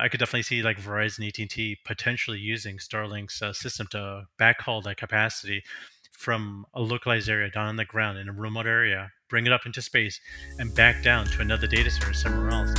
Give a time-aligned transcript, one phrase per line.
[0.00, 4.96] I could definitely see like Verizon, AT&T potentially using Starlink's uh, system to backhaul that
[4.96, 5.64] capacity
[6.12, 9.66] from a localized area down on the ground in a remote area, bring it up
[9.66, 10.20] into space,
[10.58, 12.72] and back down to another data center somewhere else.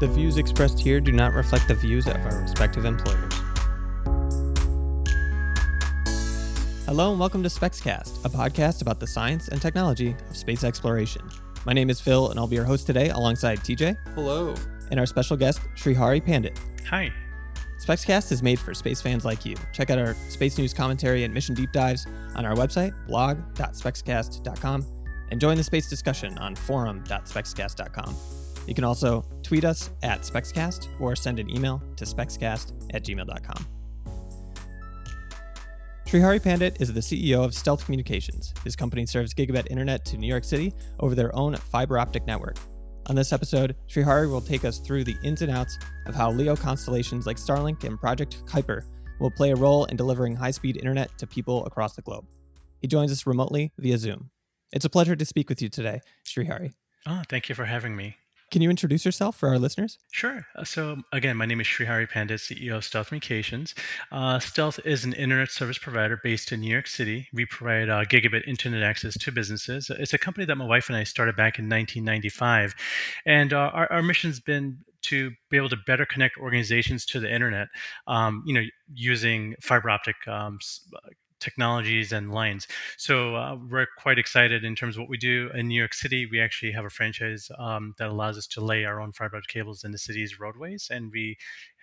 [0.00, 3.32] The views expressed here do not reflect the views of our respective employers.
[6.86, 11.22] Hello and welcome to SpexCast, a podcast about the science and technology of space exploration.
[11.66, 13.96] My name is Phil, and I'll be your host today alongside TJ.
[14.14, 14.54] Hello.
[14.90, 16.58] And our special guest, Srihari Pandit.
[16.88, 17.12] Hi.
[17.78, 19.54] SpexCast is made for space fans like you.
[19.72, 24.86] Check out our space news commentary and mission deep dives on our website, blog.spexcast.com,
[25.30, 28.16] and join the space discussion on forum.spexcast.com.
[28.66, 33.66] You can also tweet us at SpexCast or send an email to spexcast at gmail.com.
[36.04, 38.54] Srihari Pandit is the CEO of Stealth Communications.
[38.64, 42.56] His company serves gigabit internet to New York City over their own fiber optic network.
[43.08, 46.54] On this episode, Srihari will take us through the ins and outs of how LEO
[46.54, 48.82] constellations like Starlink and Project Kuiper
[49.18, 52.26] will play a role in delivering high speed internet to people across the globe.
[52.82, 54.30] He joins us remotely via Zoom.
[54.72, 56.74] It's a pleasure to speak with you today, Srihari.
[57.06, 58.17] Oh, thank you for having me.
[58.50, 59.98] Can you introduce yourself for our listeners?
[60.10, 60.46] Sure.
[60.56, 63.74] Uh, so, again, my name is Srihari Pandit, CEO of Stealth Communications.
[64.10, 67.28] Uh, Stealth is an internet service provider based in New York City.
[67.34, 69.90] We provide uh, gigabit internet access to businesses.
[69.90, 72.74] It's a company that my wife and I started back in 1995.
[73.26, 77.32] And uh, our, our mission's been to be able to better connect organizations to the
[77.32, 77.68] internet,
[78.06, 80.58] um, you know, using fiber optic um,
[81.40, 82.66] technologies and lines.
[82.96, 86.26] So uh, we're quite excited in terms of what we do in New York City.
[86.26, 89.84] We actually have a franchise um, that allows us to lay our own fiber cables
[89.84, 91.36] in the city's roadways, and we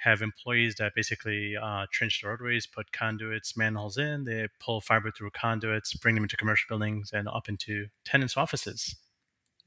[0.04, 4.24] have employees that basically uh, trench the roadways, put conduits, manholes in.
[4.24, 8.96] They pull fiber through conduits, bring them into commercial buildings and up into tenants' offices.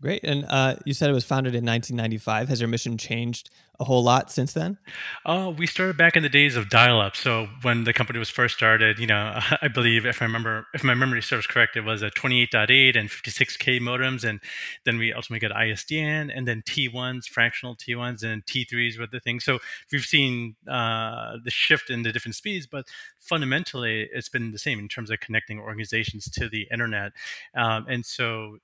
[0.00, 0.22] Great.
[0.22, 2.48] And uh, you said it was founded in 1995.
[2.48, 4.76] Has your mission changed a whole lot since then?
[5.24, 7.14] Uh, we started back in the days of dial-up.
[7.14, 10.82] So when the company was first started, you know, I believe if I remember, if
[10.82, 14.40] my memory serves correct, it was a 28.8 and 56k modems, and
[14.84, 19.38] then we ultimately got ISDN, and then T1s, fractional T1s, and T3s were the thing.
[19.38, 19.58] So
[19.92, 22.86] we've seen uh, the shift in the different speeds, but
[23.20, 27.12] fundamentally, it's been the same in terms of connecting organizations to the internet.
[27.54, 28.58] Um, and so,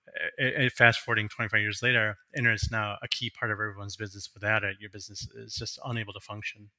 [0.75, 4.31] fast forwarding 25 years later, internet is now a key part of everyone's business.
[4.35, 6.71] Without it, your business business is just unable to function.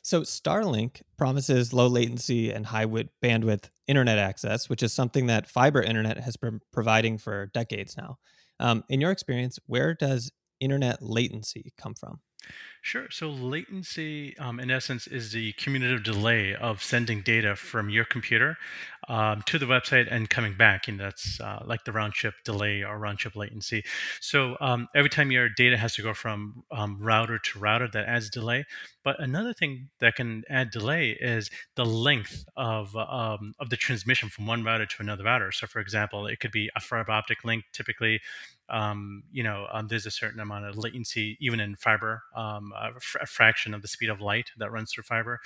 [0.00, 5.82] So Starlink promises low latency and high bandwidth internet access, which is something that fiber
[5.82, 8.18] internet has been providing for decades now.
[8.58, 12.20] Um, in your experience, where does internet latency come from?
[12.84, 13.06] Sure.
[13.10, 18.56] So latency, um, in essence, is the cumulative delay of sending data from your computer
[19.08, 20.88] um, to the website and coming back.
[20.88, 23.84] And that's uh, like the round trip delay or round trip latency.
[24.20, 28.08] So um, every time your data has to go from um, router to router, that
[28.08, 28.64] adds delay.
[29.04, 34.28] But another thing that can add delay is the length of um, of the transmission
[34.28, 35.52] from one router to another router.
[35.52, 37.64] So, for example, it could be a fiber optic link.
[37.72, 38.20] Typically,
[38.68, 42.92] um, you know, um, there's a certain amount of latency even in fiber, um, a,
[42.96, 45.40] f- a fraction of the speed of light that runs through fiber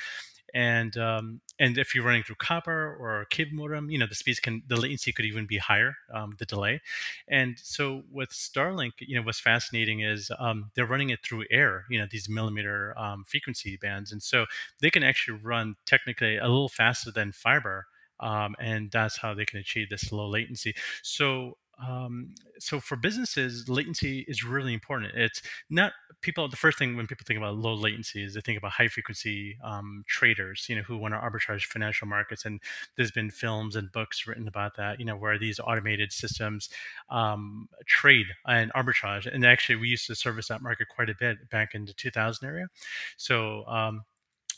[0.54, 4.40] and um, and if you're running through copper or cable modem, you know the speeds
[4.40, 6.80] can the latency could even be higher, um, the delay.
[7.28, 11.84] And so with Starlink, you know what's fascinating is um, they're running it through air,
[11.90, 14.46] you know these millimeter um, frequency bands, and so
[14.80, 17.86] they can actually run technically a little faster than fiber.
[18.18, 20.74] Um, and that's how they can achieve this low latency.
[21.02, 25.12] So um, so for businesses, latency is really important.
[25.14, 25.92] It's not
[26.22, 26.48] people.
[26.48, 29.58] The first thing when people think about low latency is they think about high frequency
[29.62, 32.44] um, traders, you know, who want to arbitrage financial markets.
[32.44, 32.60] And
[32.96, 36.70] there's been films and books written about that, you know, where these automated systems
[37.10, 39.26] um, trade and arbitrage.
[39.32, 42.46] And actually, we used to service that market quite a bit back in the 2000
[42.46, 42.68] area.
[43.16, 43.64] So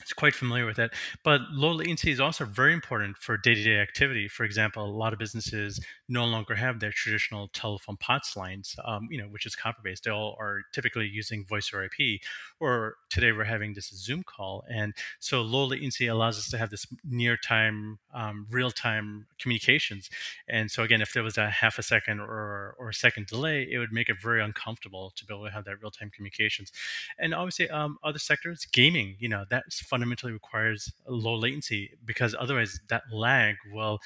[0.00, 0.92] it's quite familiar with it.
[1.24, 4.28] But low latency is also very important for day-to-day activity.
[4.28, 9.08] For example, a lot of businesses no longer have their traditional telephone POTS lines, um,
[9.10, 10.04] you know, which is copper-based.
[10.04, 12.20] They all are typically using voice or IP.
[12.60, 16.70] Or today we're having this Zoom call, and so low latency allows us to have
[16.70, 20.10] this near-time, um, real-time communications.
[20.48, 23.66] And so again, if there was a half a second or or a second delay,
[23.70, 26.72] it would make it very uncomfortable to be able to have that real-time communications.
[27.18, 32.80] And obviously, um, other sectors, gaming, you know, that's fundamentally requires low latency because otherwise
[32.88, 33.98] that lag will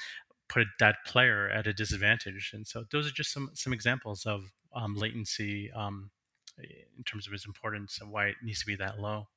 [0.49, 2.51] put that player at a disadvantage.
[2.53, 6.11] And so those are just some some examples of um, latency um,
[6.57, 9.27] in terms of its importance and why it needs to be that low.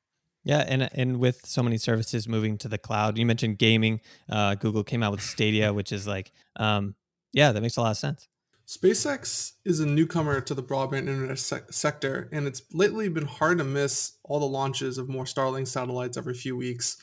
[0.45, 4.01] Yeah, and and with so many services moving to the cloud, you mentioned gaming.
[4.29, 6.95] Uh, Google came out with Stadia, which is like, um,
[7.33, 8.29] yeah, that makes a lot of sense.
[8.67, 13.59] SpaceX is a newcomer to the broadband internet sec- sector, and it's lately been hard
[13.59, 16.97] to miss all the launches of more Starlink satellites every few weeks.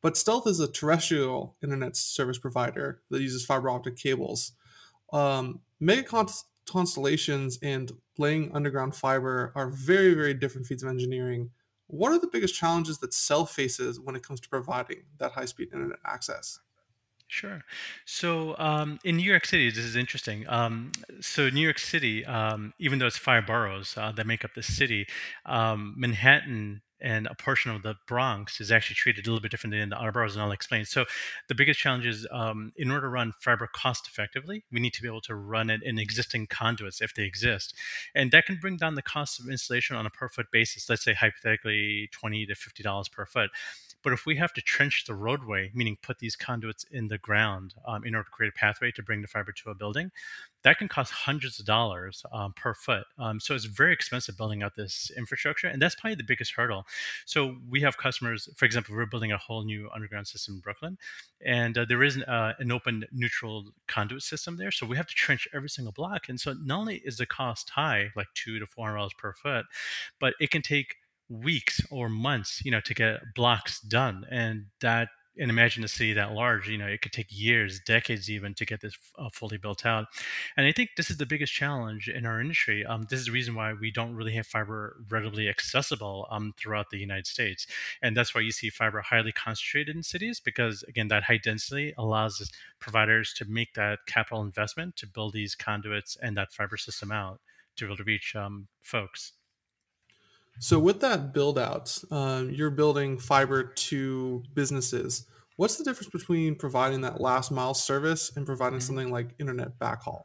[0.00, 4.52] But Stealth is a terrestrial internet service provider that uses fiber optic cables.
[5.12, 6.08] Um, mega
[6.66, 11.50] constellations and laying underground fiber are very, very different feats of engineering.
[11.88, 15.46] What are the biggest challenges that Stealth faces when it comes to providing that high
[15.46, 16.60] speed internet access?
[17.30, 17.62] Sure.
[18.06, 20.48] So um, in New York City, this is interesting.
[20.48, 24.54] Um, so New York City, um, even though it's five boroughs uh, that make up
[24.54, 25.06] the city,
[25.44, 29.78] um, Manhattan and a portion of the Bronx is actually treated a little bit differently
[29.78, 30.84] than the other boroughs, and I'll explain.
[30.84, 31.04] So,
[31.48, 35.02] the biggest challenge is um, in order to run fiber cost effectively, we need to
[35.02, 37.74] be able to run it in existing conduits if they exist,
[38.16, 40.88] and that can bring down the cost of installation on a per foot basis.
[40.88, 43.50] Let's say hypothetically twenty to fifty dollars per foot.
[44.02, 47.74] But if we have to trench the roadway, meaning put these conduits in the ground
[47.86, 50.10] um, in order to create a pathway to bring the fiber to a building,
[50.62, 53.04] that can cost hundreds of dollars um, per foot.
[53.18, 56.84] Um, so it's very expensive building out this infrastructure, and that's probably the biggest hurdle.
[57.26, 60.98] So we have customers, for example, we're building a whole new underground system in Brooklyn,
[61.44, 64.70] and uh, there is an, uh, an open neutral conduit system there.
[64.70, 67.70] So we have to trench every single block, and so not only is the cost
[67.70, 69.66] high, like two to four hundred dollars per foot,
[70.18, 70.96] but it can take
[71.28, 75.08] weeks or months, you know, to get blocks done, and that
[75.38, 78.66] and imagine a city that large, you know, it could take years, decades even to
[78.66, 80.06] get this uh, fully built out.
[80.56, 82.84] And I think this is the biggest challenge in our industry.
[82.84, 86.90] Um, this is the reason why we don't really have fiber readily accessible um, throughout
[86.90, 87.66] the United States.
[88.02, 91.94] And that's why you see fiber highly concentrated in cities because, again, that high density
[91.96, 92.50] allows
[92.80, 97.40] providers to make that capital investment to build these conduits and that fiber system out
[97.76, 99.34] to be able to reach um, folks.
[100.58, 105.26] So with that build out, um, you're building fiber to businesses.
[105.56, 108.86] What's the difference between providing that last mile service and providing mm-hmm.
[108.86, 110.22] something like internet backhaul?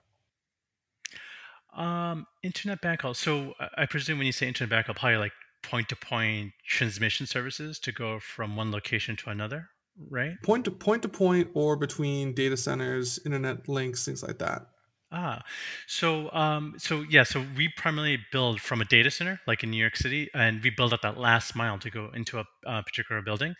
[1.76, 3.16] Um, internet backhaul.
[3.16, 5.34] So I presume when you say internet backhaul, probably like
[5.64, 9.70] point to point transmission services to go from one location to another,
[10.10, 10.34] right?
[10.44, 14.68] Point to point to point or between data centers, internet links, things like that.
[15.15, 15.44] Ah,
[15.86, 19.77] so um, so yeah, so we primarily build from a data center, like in New
[19.77, 23.21] York City, and we build up that last mile to go into a, a particular
[23.21, 23.54] building.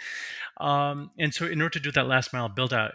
[0.60, 2.94] Um, and so, in order to do that last mile build out,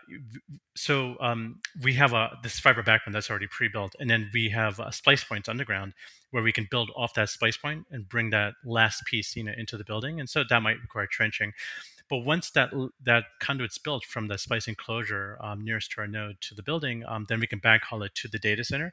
[0.76, 4.80] so um, we have a this fiber backbone that's already pre-built, and then we have
[4.80, 5.94] a splice points underground
[6.32, 9.52] where we can build off that splice point and bring that last piece, you know,
[9.56, 10.20] into the building.
[10.20, 11.52] And so that might require trenching.
[12.08, 12.70] But once that
[13.04, 17.04] that conduit's built from the splice enclosure um, nearest to our node to the building,
[17.06, 18.92] um, then we can backhaul it to the data center.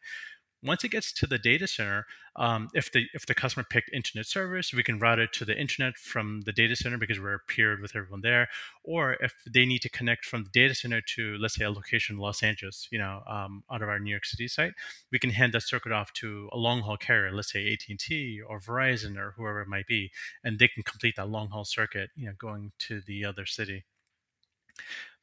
[0.66, 4.26] Once it gets to the data center, um, if the if the customer picked internet
[4.26, 7.82] service, we can route it to the internet from the data center because we're paired
[7.82, 8.48] with everyone there.
[8.84, 12.16] Or if they need to connect from the data center to let's say a location
[12.16, 14.74] in Los Angeles, you know, um, out of our New York City site,
[15.12, 18.00] we can hand that circuit off to a long haul carrier, let's say AT and
[18.00, 20.12] T or Verizon or whoever it might be,
[20.44, 23.86] and they can complete that long haul circuit, you know, going to the other city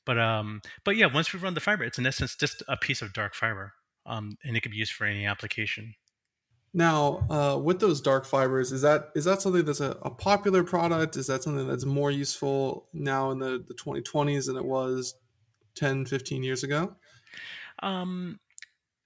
[0.05, 3.03] but um but yeah once we run the fiber it's in essence just a piece
[3.03, 3.75] of dark fiber
[4.07, 5.95] um, and it could be used for any application.
[6.75, 10.65] Now, uh, with those dark fibers, is that is that something that's a, a, popular
[10.65, 11.17] product?
[11.17, 15.15] Is that something that's more useful now in the, the 2020s than it was
[15.75, 16.97] 10, 15 years ago?
[17.83, 18.41] Um,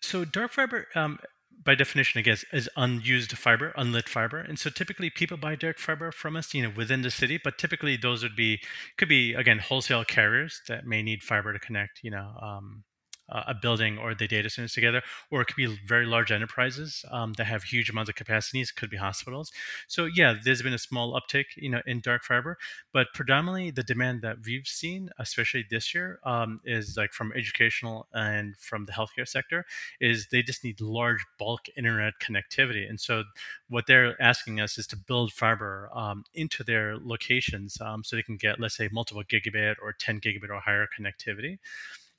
[0.01, 1.19] so dark fiber, um,
[1.65, 5.79] by definition, I guess, is unused fiber, unlit fiber, and so typically people buy dark
[5.79, 7.41] fiber from us, you know, within the city.
[7.43, 8.61] But typically, those would be
[8.97, 12.85] could be again wholesale carriers that may need fiber to connect, you know, um,
[13.29, 17.05] uh, a building or the data centers together, or it could be very large enterprises
[17.11, 18.71] um, that have huge amounts of capacities.
[18.71, 19.53] Could be hospitals.
[19.87, 22.59] So yeah, there's been a small uptick, you know, in dark fiber,
[22.93, 28.07] but predominantly the demand that we've seen, especially this year, um, is like from educational
[28.13, 29.65] and from the healthcare sector,
[30.01, 33.25] is they just need large bulk internet connectivity, and so
[33.69, 38.23] what they're asking us is to build fiber um, into their locations um, so they
[38.23, 41.59] can get, let's say, multiple gigabit or 10 gigabit or higher connectivity.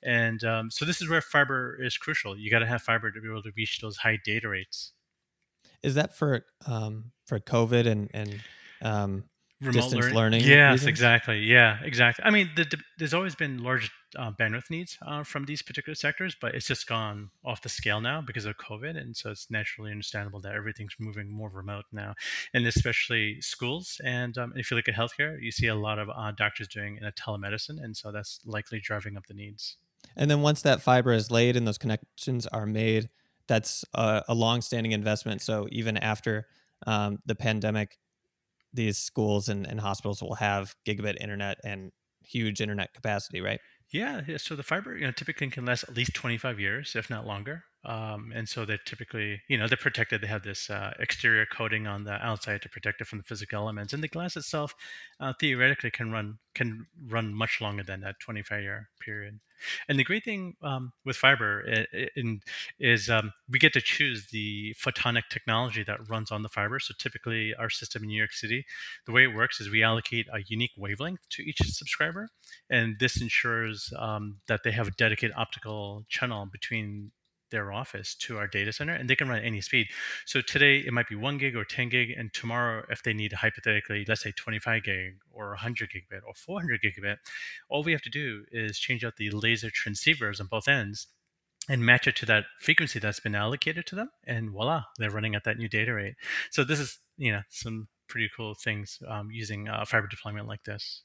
[0.02, 2.38] And um, so this is where fiber is crucial.
[2.38, 4.92] You got to have fiber to be able to reach those high data rates.
[5.82, 8.40] Is that for um, for COVID and and
[8.82, 9.24] um,
[9.60, 10.14] remote distance learning?
[10.14, 10.88] learning yes, reasons?
[10.88, 11.38] exactly.
[11.40, 12.24] Yeah, exactly.
[12.24, 15.94] I mean, the, the, there's always been large uh, bandwidth needs uh, from these particular
[15.94, 19.50] sectors, but it's just gone off the scale now because of COVID, and so it's
[19.50, 22.14] naturally understandable that everything's moving more remote now,
[22.54, 24.00] and especially schools.
[24.04, 26.98] And um, if you look at healthcare, you see a lot of uh, doctors doing
[27.02, 29.76] a telemedicine, and so that's likely driving up the needs.
[30.16, 33.08] And then once that fiber is laid and those connections are made,
[33.46, 35.42] that's a, a long-standing investment.
[35.42, 36.46] So even after
[36.86, 37.98] um, the pandemic,
[38.72, 41.90] these schools and, and hospitals will have gigabit internet and
[42.22, 43.60] huge internet capacity, right?
[43.90, 44.20] Yeah.
[44.36, 47.64] So the fiber, you know, typically can last at least 25 years, if not longer.
[47.84, 50.20] Um, and so they're typically, you know, they're protected.
[50.20, 53.60] They have this uh, exterior coating on the outside to protect it from the physical
[53.60, 54.74] elements, and the glass itself
[55.20, 59.38] uh, theoretically can run can run much longer than that 25 year period.
[59.88, 61.60] And the great thing um, with fiber
[62.16, 62.40] in,
[62.78, 66.78] is um, we get to choose the photonic technology that runs on the fiber.
[66.78, 68.64] So typically, our system in New York City,
[69.06, 72.28] the way it works is we allocate a unique wavelength to each subscriber,
[72.70, 77.12] and this ensures um, that they have a dedicated optical channel between
[77.50, 79.88] their office to our data center and they can run at any speed.
[80.26, 82.10] So today it might be one gig or 10 gig.
[82.16, 86.80] And tomorrow, if they need hypothetically, let's say 25 gig or 100 gigabit or 400
[86.82, 87.16] gigabit,
[87.68, 91.08] all we have to do is change out the laser transceivers on both ends
[91.68, 94.10] and match it to that frequency that's been allocated to them.
[94.26, 96.14] And voila, they're running at that new data rate.
[96.50, 100.64] So this is, you know, some pretty cool things um, using uh, fiber deployment like
[100.64, 101.02] this.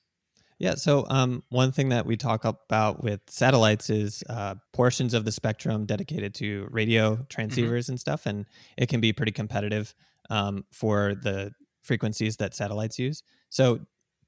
[0.60, 0.76] Yeah.
[0.76, 5.32] So um, one thing that we talk about with satellites is uh, portions of the
[5.32, 7.24] spectrum dedicated to radio mm-hmm.
[7.24, 7.94] transceivers mm-hmm.
[7.94, 8.46] and stuff, and
[8.78, 9.94] it can be pretty competitive
[10.30, 13.24] um, for the frequencies that satellites use.
[13.50, 13.80] So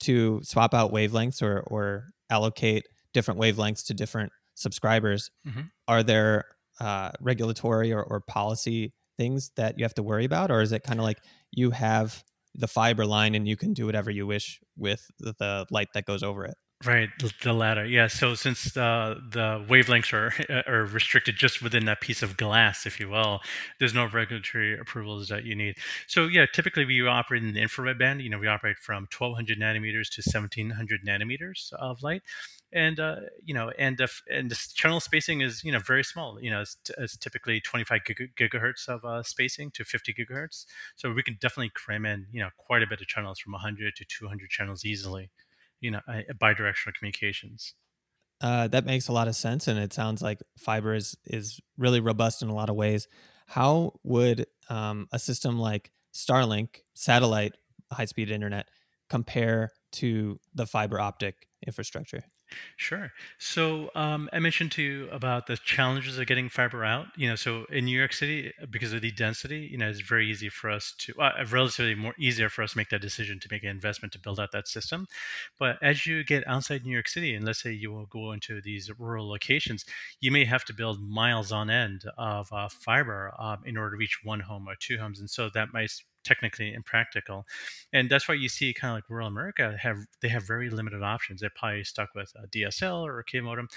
[0.02, 5.62] to swap out wavelengths or or allocate different wavelengths to different subscribers, mm-hmm.
[5.88, 6.46] are there
[6.80, 10.84] uh, regulatory or, or policy things that you have to worry about, or is it
[10.84, 11.20] kind of like
[11.52, 12.24] you have
[12.58, 16.24] the fiber line and you can do whatever you wish with the light that goes
[16.24, 16.56] over it.
[16.84, 17.10] Right,
[17.42, 17.86] the latter.
[17.86, 18.08] Yeah.
[18.08, 20.34] So since uh, the wavelengths are
[20.70, 23.40] are restricted just within that piece of glass, if you will,
[23.80, 25.78] there's no regulatory approvals that you need.
[26.08, 28.22] So yeah, typically we operate in the infrared band.
[28.22, 32.24] You know, we operate from 1200 nanometers to 1700 nanometers of light,
[32.76, 36.40] and uh, you know, and and the channel spacing is you know very small.
[36.40, 38.02] You know, it's, it's typically 25
[38.38, 40.66] gigahertz of uh, spacing to 50 gigahertz.
[40.96, 43.96] So we can definitely cram in you know quite a bit of channels from 100
[43.96, 45.32] to 200 channels easily
[45.82, 46.02] you know
[46.42, 47.74] bidirectional communications
[48.42, 52.00] uh, that makes a lot of sense and it sounds like fiber is is really
[52.00, 53.08] robust in a lot of ways
[53.48, 57.54] how would um, a system like starlink satellite
[57.92, 58.68] high speed internet
[59.10, 62.24] compare to the fiber optic infrastructure
[62.78, 63.12] Sure.
[63.40, 67.08] So um, I mentioned to you about the challenges of getting fiber out.
[67.18, 70.30] You know, so in New York City, because of the density, you know, it's very
[70.30, 73.48] easy for us to, uh, relatively more easier for us to make that decision to
[73.52, 75.08] make an investment to build out that system.
[75.58, 78.62] But as you get outside New York City, and let's say you will go into
[78.62, 79.84] these rural locations,
[80.20, 83.98] you may have to build miles on end of uh, fiber um, in order to
[83.98, 85.92] reach one home or two homes, and so that might
[86.26, 87.46] technically impractical.
[87.94, 91.04] And that's why you see kind of like rural America have they have very limited
[91.04, 91.42] options.
[91.42, 93.70] They're probably stuck with a DSL or a cable modem.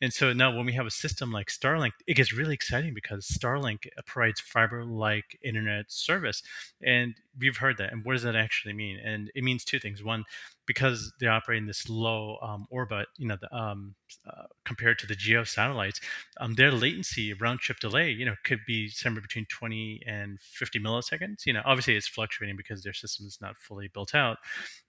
[0.00, 3.26] And so now when we have a system like Starlink, it gets really exciting because
[3.26, 6.42] Starlink provides fiber-like internet service.
[6.82, 7.92] And we've heard that.
[7.92, 8.98] And what does that actually mean?
[8.98, 10.02] And it means two things.
[10.02, 10.24] One,
[10.66, 13.94] because they operate in this low um, orbit, you know, the, um,
[14.28, 16.00] uh, compared to the geo satellites,
[16.40, 20.80] um, their latency round trip delay, you know, could be somewhere between 20 and 50
[20.80, 21.46] milliseconds.
[21.46, 24.38] You know, obviously it's fluctuating because their system is not fully built out,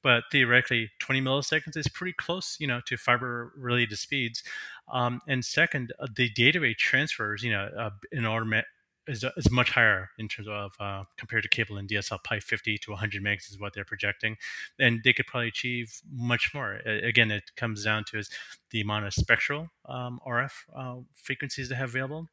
[0.01, 4.43] but theoretically 20 milliseconds is pretty close, you know, to fiber related speeds.
[4.91, 8.65] Um, and second, uh, the data rate transfers, you know, uh, in automatic
[9.08, 12.20] is, is much higher in terms of uh, compared to cable and DSL.
[12.24, 14.38] Probably 50 to 100 megs is what they're projecting,
[14.80, 16.76] and they could probably achieve much more.
[16.86, 18.30] Again, it comes down to is
[18.72, 22.28] the amount of spectral um, RF uh, frequencies they have available,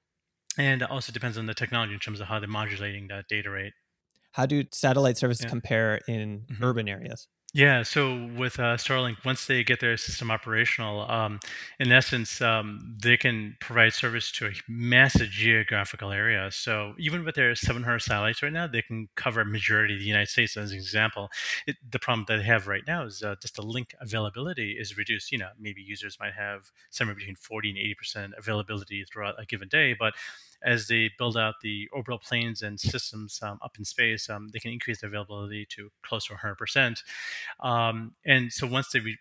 [0.58, 3.50] and it also depends on the technology in terms of how they're modulating that data
[3.50, 3.72] rate.
[4.32, 5.50] How do satellite services yeah.
[5.50, 6.64] compare in mm-hmm.
[6.64, 7.28] urban areas?
[7.56, 11.38] Yeah, so with uh, Starlink, once they get their system operational, um,
[11.78, 16.50] in essence, um, they can provide service to a massive geographical area.
[16.50, 20.06] So even with their 700 satellites right now, they can cover a majority of the
[20.06, 20.56] United States.
[20.56, 21.30] As an example,
[21.68, 24.98] it, the problem that they have right now is uh, just the link availability is
[24.98, 25.30] reduced.
[25.30, 29.46] You know, maybe users might have somewhere between 40 and 80 percent availability throughout a
[29.46, 30.14] given day, but
[30.64, 34.58] as they build out the orbital planes and systems um, up in space, um, they
[34.58, 36.98] can increase the availability to close to 100%.
[37.60, 39.18] Um, and so once they re-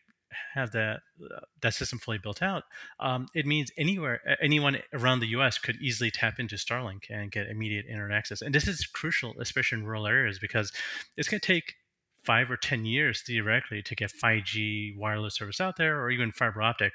[0.55, 2.63] have that uh, that system fully built out,
[2.99, 5.57] um, it means anywhere anyone around the U.S.
[5.57, 8.41] could easily tap into Starlink and get immediate internet access.
[8.41, 10.71] And this is crucial, especially in rural areas, because
[11.17, 11.75] it's going to take
[12.23, 16.61] five or 10 years theoretically to get 5G wireless service out there or even fiber
[16.61, 16.93] optic.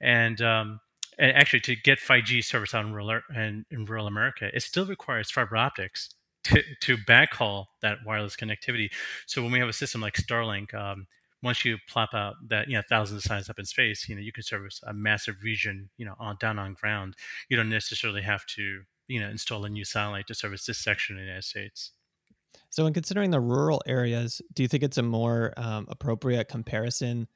[0.00, 0.80] And um,
[1.18, 4.86] and actually to get 5G service out in rural, in, in rural America, it still
[4.86, 6.10] requires fiber optics
[6.44, 8.90] to, to backhaul that wireless connectivity.
[9.26, 11.06] So when we have a system like Starlink, um,
[11.42, 14.20] once you plop out that you know thousands of signs up in space, you know
[14.20, 17.14] you can service a massive region, you know, on down on ground.
[17.48, 21.16] You don't necessarily have to you know install a new satellite to service this section
[21.16, 21.92] of the United States.
[22.70, 27.28] So, in considering the rural areas, do you think it's a more um, appropriate comparison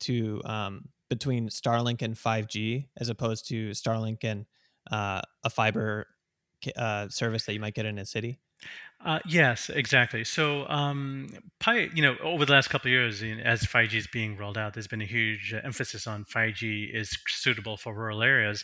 [0.00, 4.46] to um, between Starlink and 5G as opposed to Starlink and
[4.90, 6.06] uh, a fiber
[6.76, 8.38] uh, service that you might get in a city?
[9.04, 10.24] Uh, yes, exactly.
[10.24, 14.36] So, um, Pi, you know, over the last couple of years, as 5G is being
[14.36, 18.62] rolled out, there's been a huge emphasis on 5G is suitable for rural areas.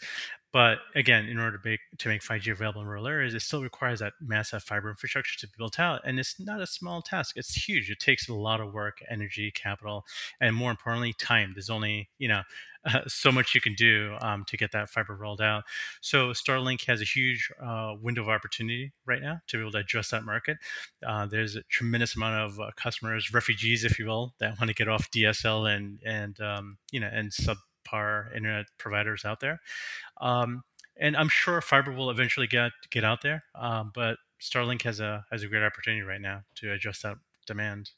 [0.57, 3.63] But again, in order to make to make 5G available in rural areas, it still
[3.63, 7.37] requires that massive fiber infrastructure to be built out, and it's not a small task.
[7.37, 7.91] It's huge.
[7.91, 10.07] It takes a lot of work, energy, capital,
[10.41, 11.53] and more importantly, time.
[11.55, 12.41] There's only you know
[12.87, 15.65] uh, so much you can do um, to get that fiber rolled out.
[16.01, 19.79] So Starlink has a huge uh, window of opportunity right now to be able to
[19.81, 20.57] address that market.
[21.07, 24.75] Uh, there's a tremendous amount of uh, customers, refugees, if you will, that want to
[24.75, 29.61] get off DSL and and um, you know and sub par internet providers out there.
[30.21, 30.62] Um,
[30.99, 35.25] and I'm sure fiber will eventually get get out there, um, but Starlink has a
[35.31, 37.16] has a great opportunity right now to address that
[37.47, 37.90] demand.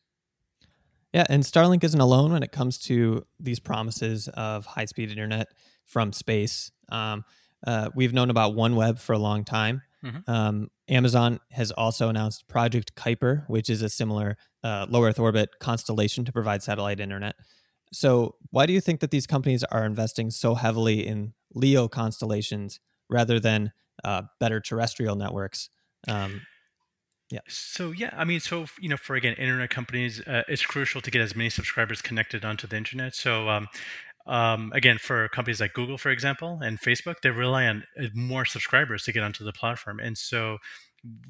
[1.12, 5.49] Yeah, and Starlink isn't alone when it comes to these promises of high speed internet
[5.87, 6.71] from space.
[6.90, 7.25] Um,
[7.66, 9.83] uh, we've known about OneWeb for a long time.
[10.04, 10.30] Mm-hmm.
[10.30, 15.50] Um, Amazon has also announced Project Kuiper, which is a similar uh, low Earth orbit
[15.61, 17.35] constellation to provide satellite internet.
[17.92, 22.80] So, why do you think that these companies are investing so heavily in LEO constellations
[23.09, 23.73] rather than
[24.04, 25.71] uh, better terrestrial networks?
[26.07, 26.42] Um,
[27.30, 27.40] yeah.
[27.47, 31.11] So yeah, I mean, so you know, for again, internet companies, uh, it's crucial to
[31.11, 33.14] get as many subscribers connected onto the internet.
[33.14, 33.68] So um,
[34.26, 38.47] um, again, for companies like Google, for example, and Facebook, they rely on uh, more
[38.47, 40.59] subscribers to get onto the platform, and so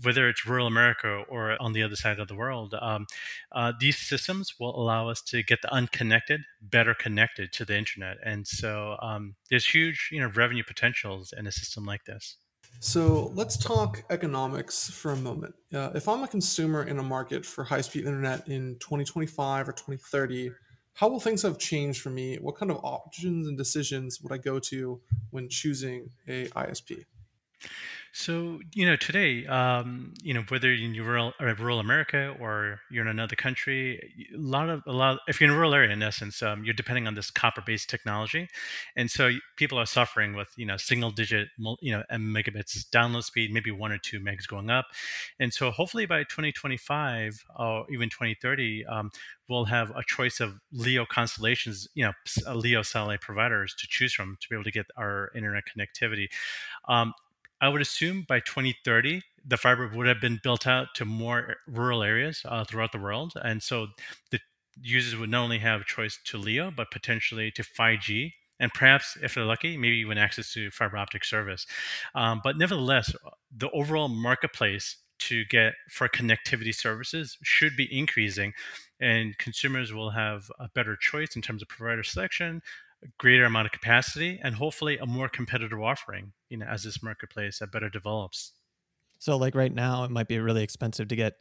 [0.02, 3.06] whether it's rural America or on the other side of the world, um,
[3.52, 8.16] uh, these systems will allow us to get the unconnected better connected to the internet.
[8.24, 12.36] And so um, there's huge, you know, revenue potentials in a system like this.
[12.80, 15.54] So let's talk economics for a moment.
[15.74, 20.52] Uh, if I'm a consumer in a market for high-speed internet in 2025 or 2030,
[20.94, 22.36] how will things have changed for me?
[22.36, 27.04] What kind of options and decisions would I go to when choosing a ISP?
[28.12, 32.80] So you know today, um, you know whether you're in rural, uh, rural America or
[32.90, 34.00] you're in another country,
[34.34, 35.20] a lot of a lot.
[35.28, 38.48] If you're in a rural area, in essence, um, you're depending on this copper-based technology,
[38.96, 41.48] and so people are suffering with you know single-digit
[41.80, 44.86] you know megabits download speed, maybe one or two megs going up,
[45.38, 49.10] and so hopefully by 2025 or even 2030, um,
[49.48, 52.12] we'll have a choice of LEO constellations, you know,
[52.54, 56.28] LEO satellite providers to choose from to be able to get our internet connectivity.
[56.88, 57.12] Um,
[57.60, 62.02] I would assume by 2030, the fiber would have been built out to more rural
[62.02, 63.32] areas uh, throughout the world.
[63.42, 63.88] And so
[64.30, 64.40] the
[64.80, 68.32] users would not only have choice to LEO, but potentially to 5G.
[68.60, 71.66] And perhaps, if they're lucky, maybe even access to fiber optic service.
[72.14, 73.14] Um, but nevertheless,
[73.56, 78.52] the overall marketplace to get for connectivity services should be increasing,
[79.00, 82.62] and consumers will have a better choice in terms of provider selection,
[83.18, 87.58] greater amount of capacity and hopefully a more competitive offering you know as this marketplace
[87.58, 88.52] that better develops.
[89.18, 91.34] So like right now it might be really expensive to get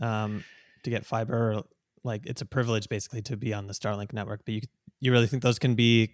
[0.00, 0.44] um
[0.84, 1.62] to get fiber
[2.04, 4.60] like it's a privilege basically to be on the starlink network but you
[5.00, 6.10] you really think those can be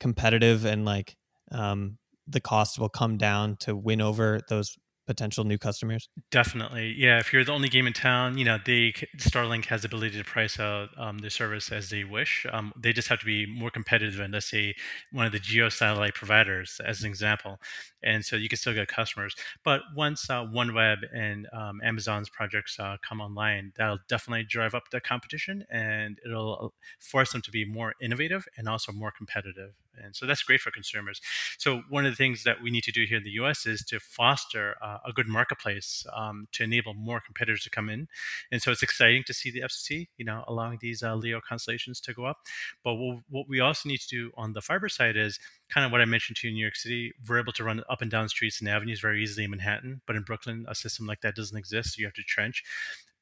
[0.00, 1.16] competitive and like
[1.52, 4.76] um the cost will come down to win over those
[5.10, 6.08] potential new customers?
[6.30, 7.18] Definitely, yeah.
[7.18, 10.24] If you're the only game in town, you know, they Starlink has the ability to
[10.24, 12.46] price out um, the service as they wish.
[12.52, 14.74] Um, they just have to be more competitive than, let's say,
[15.10, 17.58] one of the geo satellite providers, as an example.
[18.02, 19.34] And so you can still get customers.
[19.64, 24.84] But once uh, OneWeb and um, Amazon's projects uh, come online, that'll definitely drive up
[24.92, 26.68] the competition, and it'll uh,
[27.00, 29.72] force them to be more innovative and also more competitive.
[30.02, 31.20] And so that's great for consumers.
[31.58, 33.66] So one of the things that we need to do here in the U.S.
[33.66, 38.08] is to foster uh, a good marketplace um, to enable more competitors to come in.
[38.50, 42.00] And so it's exciting to see the FCC, you know, allowing these uh, LEO constellations
[42.02, 42.38] to go up.
[42.84, 45.92] But what, what we also need to do on the fiber side is kind of
[45.92, 47.12] what I mentioned to you in New York City.
[47.28, 50.16] We're able to run up and down streets and avenues very easily in Manhattan, but
[50.16, 51.94] in Brooklyn, a system like that doesn't exist.
[51.94, 52.62] So you have to trench.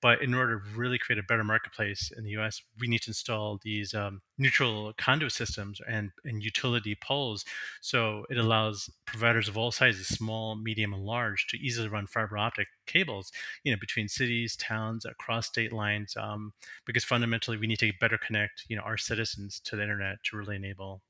[0.00, 3.11] But in order to really create a better marketplace in the US, we need to
[3.11, 7.44] install these um, neutral conduit systems and, and utility poles.
[7.80, 12.38] So it allows providers of all sizes, small, medium, and large, to easily run fiber
[12.38, 13.32] optic cables,
[13.64, 16.52] you know, between cities, towns, across state lines, um,
[16.87, 20.37] because fundamentally we need to better connect, you know, our citizens to the internet to
[20.37, 21.02] really enable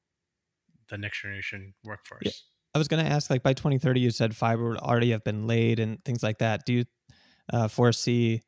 [0.88, 2.22] the next generation workforce.
[2.24, 2.32] Yeah.
[2.74, 5.46] I was going to ask, like by 2030, you said fiber would already have been
[5.46, 6.64] laid and things like that.
[6.64, 6.84] Do you
[7.52, 8.42] uh, foresee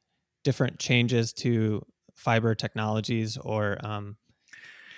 [0.44, 1.83] different changes to
[2.14, 4.16] fiber technologies or um,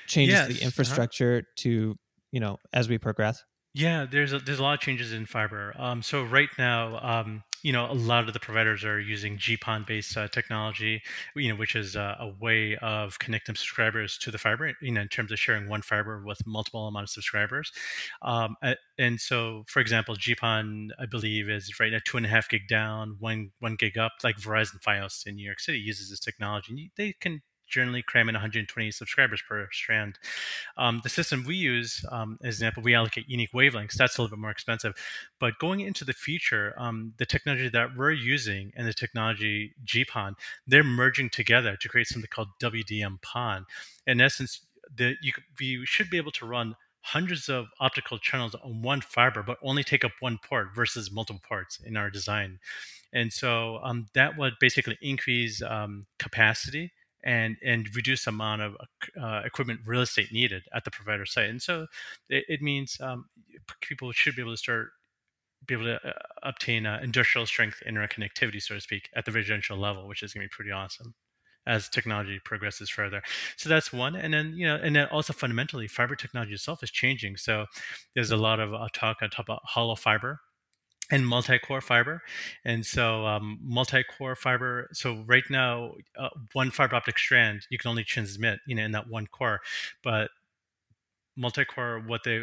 [0.07, 0.47] changes yes.
[0.47, 0.67] to the uh-huh.
[0.67, 1.53] infrastructure uh-huh.
[1.57, 1.95] to
[2.33, 3.43] you know as we progress
[3.75, 5.75] Yeah, there's a, there's a lot of changes in fiber.
[5.79, 10.17] Um, so right now, um, you know, a lot of the providers are using GPON-based
[10.17, 11.01] uh, technology,
[11.35, 15.01] you know, which is uh, a way of connecting subscribers to the fiber, you know,
[15.01, 17.73] in terms of sharing one fiber with multiple amount of subscribers.
[18.21, 18.57] Um,
[18.99, 22.69] and so, for example, GPON, I believe, is right at two and a half gig
[22.69, 24.13] down, one one gig up.
[24.23, 26.91] Like Verizon FiOS in New York City uses this technology.
[26.97, 27.41] They can
[27.73, 30.19] generally cram in 120 subscribers per strand.
[30.77, 33.95] Um, the system we use, um, as an example, we allocate unique wavelengths.
[33.95, 34.95] That's a little bit more expensive.
[35.41, 40.35] But going into the future, um, the technology that we're using and the technology GPON,
[40.67, 43.67] they're merging together to create something called WDM PON.
[44.07, 44.61] In essence,
[44.95, 49.43] the, you, you should be able to run hundreds of optical channels on one fiber,
[49.43, 52.59] but only take up one port versus multiple ports in our design.
[53.13, 56.93] And so um, that would basically increase um, capacity
[57.25, 58.77] and and reduce the amount of
[59.21, 61.51] uh, equipment real estate needed at the provider site.
[61.51, 61.87] And so
[62.29, 63.27] it, it means um,
[63.81, 64.91] people should be able to start
[65.67, 69.33] be able to uh, obtain uh, industrial strength internet connectivity, so to speak, at the
[69.33, 71.15] residential level, which is going to be pretty awesome
[71.67, 73.23] as technology progresses further.
[73.57, 76.91] So that's one, and then you know, and then also fundamentally, fiber technology itself is
[76.91, 77.37] changing.
[77.37, 77.67] So
[78.15, 80.41] there's a lot of uh, talk on top of hollow fiber,
[81.13, 82.23] and multi-core fiber
[82.65, 87.89] and so um, multi-core fiber so right now uh, one fiber optic strand you can
[87.89, 89.61] only transmit you know in that one core
[90.03, 90.31] but
[91.37, 92.43] multi-core what they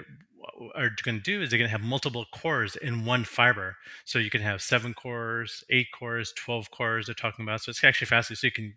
[0.75, 3.75] are going to do is they're going to have multiple cores in one fiber.
[4.05, 7.83] So you can have seven cores eight cores 12 cores they're talking about so it's
[7.83, 8.73] actually faster so you can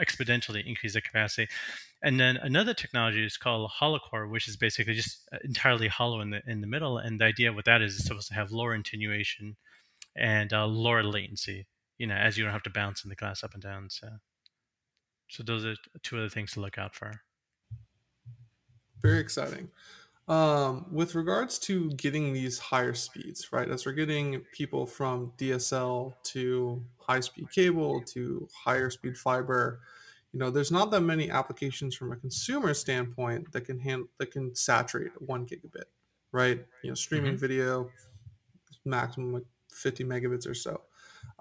[0.00, 1.48] exponentially increase the capacity
[2.04, 6.20] and then another technology is called hollow core, which is basically just uh, entirely hollow
[6.20, 6.98] in the in the middle.
[6.98, 9.56] And the idea with that is it's supposed to have lower attenuation
[10.14, 11.66] and uh, lower latency.
[11.96, 13.88] You know, as you don't have to bounce in the glass up and down.
[13.88, 14.08] So,
[15.28, 17.22] so those are two other things to look out for.
[19.00, 19.70] Very exciting.
[20.26, 23.68] Um, with regards to getting these higher speeds, right?
[23.68, 29.80] As we're getting people from DSL to high speed cable to higher speed fiber,
[30.32, 34.32] you know, there's not that many applications from a consumer standpoint that can hand that
[34.32, 35.84] can saturate one gigabit,
[36.32, 36.64] right?
[36.82, 37.40] You know, streaming mm-hmm.
[37.40, 37.90] video,
[38.86, 40.80] maximum like 50 megabits or so.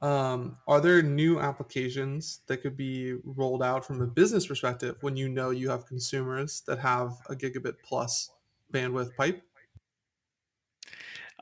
[0.01, 5.15] Um, are there new applications that could be rolled out from a business perspective when
[5.15, 8.29] you know you have consumers that have a gigabit plus
[8.73, 9.41] bandwidth pipe?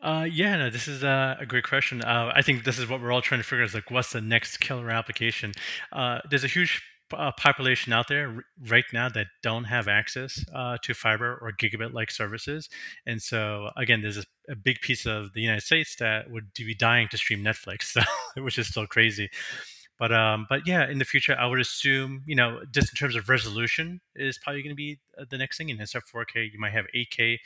[0.02, 2.02] Uh, yeah, no, this is uh, a great question.
[2.02, 4.12] Uh, I think this is what we're all trying to figure out: is like, what's
[4.12, 5.52] the next killer application?
[5.92, 6.82] Uh, there's a huge
[7.14, 11.52] uh, population out there r- right now that don't have access uh, to fiber or
[11.52, 12.70] gigabit like services.
[13.06, 16.74] And so, again, there's a, a, big piece of the United States that would be
[16.74, 18.02] dying to stream Netflix,
[18.38, 19.30] which is still crazy.
[20.02, 23.16] But um, but yeah, in the future, I would assume you know just in terms
[23.16, 25.70] of resolution is probably going to be uh, the next thing.
[25.70, 27.38] And instead of 4K, you might have 8K.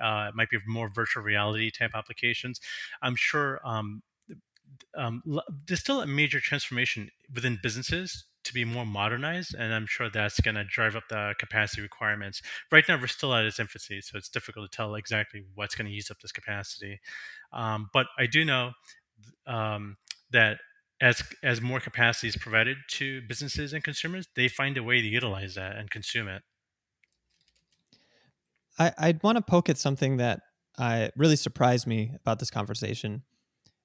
[0.00, 2.60] Uh, it might be more virtual reality type applications.
[3.02, 4.04] I'm sure um,
[4.96, 5.24] um,
[5.66, 10.38] there's still a major transformation within businesses to be more modernized, and I'm sure that's
[10.38, 12.42] going to drive up the capacity requirements.
[12.70, 15.88] Right now, we're still at its infancy, so it's difficult to tell exactly what's going
[15.88, 17.00] to use up this capacity.
[17.52, 18.70] Um, but I do know
[19.48, 19.96] um,
[20.30, 20.58] that
[21.00, 25.06] as as more capacity is provided to businesses and consumers, they find a way to
[25.06, 26.42] utilize that and consume it.
[28.78, 30.40] I, I'd want to poke at something that
[31.16, 33.22] really surprised me about this conversation,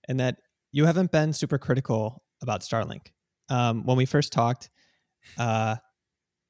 [0.07, 0.37] and that
[0.71, 3.07] you haven't been super critical about Starlink
[3.49, 4.69] um, when we first talked,
[5.37, 5.75] uh,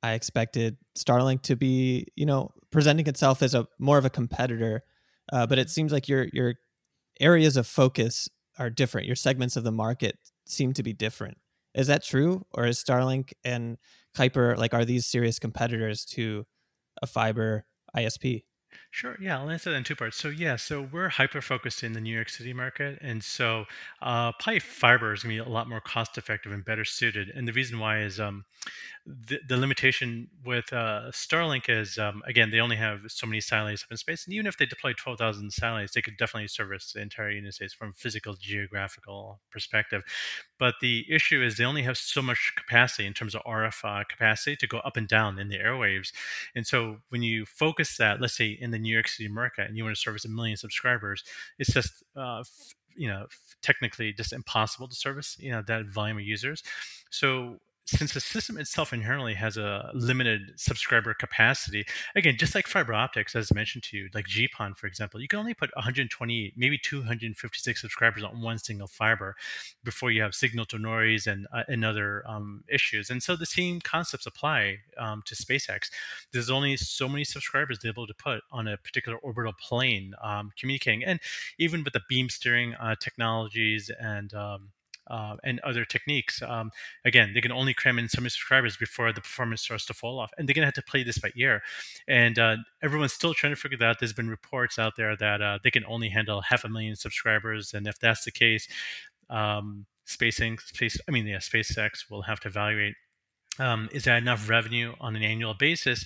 [0.03, 4.83] I expected Starlink to be, you know, presenting itself as a more of a competitor,
[5.31, 6.55] uh, but it seems like your your
[7.19, 9.07] areas of focus are different.
[9.07, 10.17] Your segments of the market
[10.49, 11.37] seem to be different.
[11.73, 13.77] Is that true, or is Starlink and
[14.15, 16.45] Kuiper like are these serious competitors to
[17.01, 18.43] a fiber ISP?
[18.91, 19.17] Sure.
[19.19, 20.17] Yeah, I'll answer that in two parts.
[20.17, 23.65] So yeah, so we're hyper focused in the New York City market, and so
[24.01, 27.29] uh, probably fiber is going to be a lot more cost effective and better suited.
[27.29, 28.45] And the reason why is um,
[29.27, 33.83] the, the limitation with uh, Starlink is um, again they only have so many satellites
[33.83, 36.93] up in space, and even if they deploy twelve thousand satellites, they could definitely service
[36.93, 40.03] the entire United States from a physical geographical perspective.
[40.57, 44.03] But the issue is they only have so much capacity in terms of RF uh,
[44.07, 46.11] capacity to go up and down in the airwaves,
[46.55, 49.77] and so when you focus that, let's say in the New York City market, and
[49.77, 51.23] you want to service a million subscribers,
[51.57, 52.43] it's just uh,
[52.95, 53.25] you know
[53.61, 56.63] technically just impossible to service you know that volume of users
[57.09, 57.57] so
[57.89, 63.35] since the system itself inherently has a limited subscriber capacity, again, just like fiber optics,
[63.35, 66.77] as I mentioned to you, like GPON, for example, you can only put 128, maybe
[66.77, 69.35] 256 subscribers on one single fiber
[69.83, 73.09] before you have signal to noise and, uh, and other um, issues.
[73.09, 75.89] And so the same concepts apply um, to SpaceX.
[76.31, 80.51] There's only so many subscribers they're able to put on a particular orbital plane um,
[80.59, 81.03] communicating.
[81.03, 81.19] And
[81.57, 84.69] even with the beam steering uh, technologies and um,
[85.09, 86.41] uh, and other techniques.
[86.41, 86.71] Um,
[87.05, 90.19] again, they can only cram in so many subscribers before the performance starts to fall
[90.19, 91.61] off, and they're gonna have to play this by ear.
[92.07, 93.99] And uh, everyone's still trying to figure that out.
[93.99, 97.73] There's been reports out there that uh, they can only handle half a million subscribers,
[97.73, 98.67] and if that's the case,
[99.29, 102.95] um, SpaceX, space, I mean, yeah, SpaceX will have to evaluate
[103.59, 106.05] um, is that enough revenue on an annual basis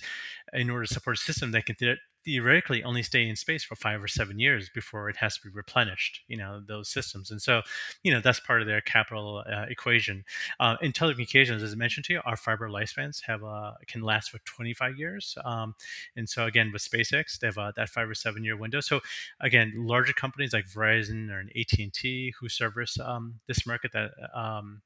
[0.52, 1.76] in order to support a system that can
[2.24, 5.50] theoretically only stay in space for five or seven years before it has to be
[5.50, 7.30] replenished you know those systems.
[7.30, 7.62] And so
[8.02, 10.24] you know that's part of their capital uh, equation.
[10.60, 14.30] Uh, in telecommunications as i mentioned to you our fiber lifespans have uh, can last
[14.30, 15.36] for 25 years.
[15.44, 15.74] Um,
[16.16, 18.80] and so again with spacex they have uh, that five or seven year window.
[18.80, 19.00] So
[19.40, 24.82] again larger companies like verizon or an at&t who service um, this market that um,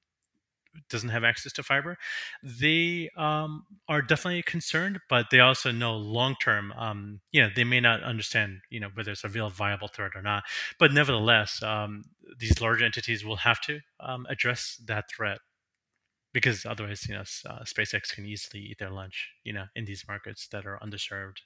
[0.89, 1.97] doesn't have access to fiber,
[2.43, 7.65] they um, are definitely concerned, but they also know long term, um, you know, they
[7.65, 10.45] may not understand, you know, whether it's a real viable threat or not.
[10.79, 12.05] But nevertheless, um,
[12.39, 15.39] these large entities will have to um, address that threat
[16.33, 20.05] because otherwise, you know, uh, SpaceX can easily eat their lunch, you know, in these
[20.07, 21.39] markets that are underserved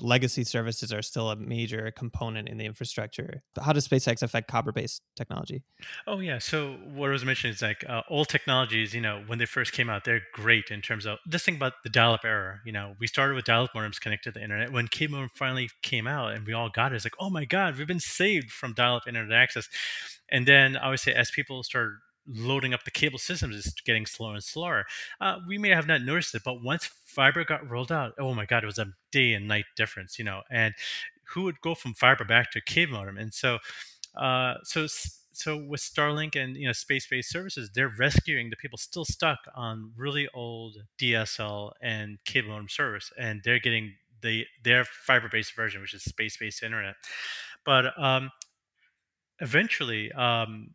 [0.00, 3.42] legacy services are still a major component in the infrastructure.
[3.60, 5.62] How does SpaceX affect copper-based technology?
[6.06, 8.94] Oh yeah, so what I was mentioning is like uh, old technologies.
[8.94, 11.74] You know, when they first came out, they're great in terms of just think about
[11.84, 12.60] the dial-up era.
[12.64, 14.72] You know, we started with dial-up modems connected to the internet.
[14.72, 17.76] When cable finally came out and we all got it, it's like, oh my god,
[17.76, 19.68] we've been saved from dial-up internet access.
[20.30, 24.06] And then I would say as people started loading up the cable systems is getting
[24.06, 24.84] slower and slower.
[25.20, 28.46] Uh, we may have not noticed it, but once fiber got rolled out, oh my
[28.46, 30.42] God, it was a day and night difference, you know.
[30.50, 30.74] And
[31.24, 33.18] who would go from fiber back to cable modem?
[33.18, 33.58] And so,
[34.16, 34.86] uh, so
[35.34, 39.92] so with Starlink and you know space-based services, they're rescuing the people still stuck on
[39.96, 45.94] really old DSL and cable modem service, and they're getting the their fiber-based version, which
[45.94, 46.94] is space-based internet.
[47.64, 48.30] But um,
[49.40, 50.74] eventually, um,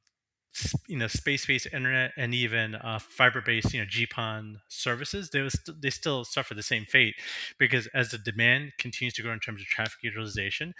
[0.88, 5.90] you know space-based internet and even uh, fiber-based you know GPON services, they st- they
[5.90, 7.16] still suffer the same fate
[7.58, 10.74] because as the demand continues to grow in terms of traffic utilization,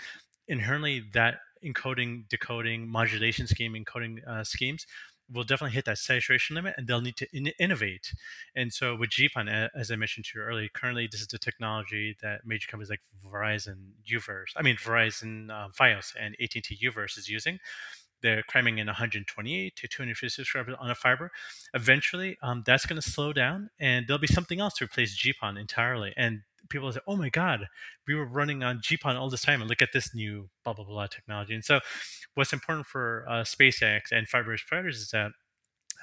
[0.48, 1.36] inherently that
[1.66, 4.86] encoding, decoding, modulation scheme, encoding uh, schemes
[5.32, 8.14] will definitely hit that saturation limit and they'll need to in- innovate.
[8.56, 12.16] And so with GPON, as I mentioned to you earlier, currently this is the technology
[12.22, 17.28] that major companies like Verizon, UVerse, I mean Verizon uh, Fios and AT&T UVerse is
[17.28, 17.60] using
[18.22, 21.32] they're cramming in 128 to 250 subscribers on a fiber.
[21.74, 25.60] Eventually, um, that's going to slow down, and there'll be something else to replace GPON
[25.60, 26.14] entirely.
[26.18, 27.68] And people say, "Oh my God,
[28.08, 30.86] we were running on GPON all this time, and look at this new blah blah
[30.86, 31.80] blah technology." And so,
[32.36, 35.32] what's important for uh, SpaceX and fiber providers is that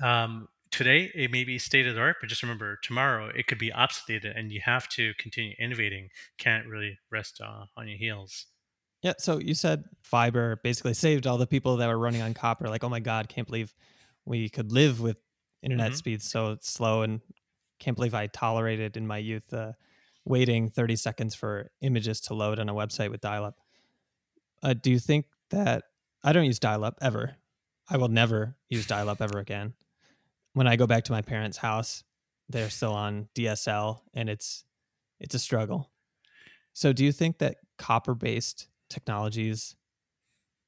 [0.03, 3.59] um, today it may be state of the art, but just remember tomorrow it could
[3.59, 6.11] be obsoleted, and you have to continue innovating.
[6.38, 8.46] Can't really rest uh, on your heels.
[9.04, 9.12] Yeah.
[9.18, 12.68] So you said fiber basically saved all the people that were running on copper.
[12.68, 13.74] Like, oh my God, can't believe
[14.24, 15.18] we could live with
[15.62, 15.96] internet mm-hmm.
[15.96, 17.20] speeds so slow and
[17.78, 19.72] can't believe I tolerated in my youth uh,
[20.24, 23.56] waiting 30 seconds for images to load on a website with dial up.
[24.62, 25.84] Uh, do you think that
[26.22, 27.36] I don't use dial up ever?
[27.90, 29.74] I will never use dial up ever again.
[30.54, 32.04] When I go back to my parents' house,
[32.48, 34.64] they're still on DSL and it's
[35.20, 35.90] it's a struggle.
[36.72, 39.77] So do you think that copper based technologies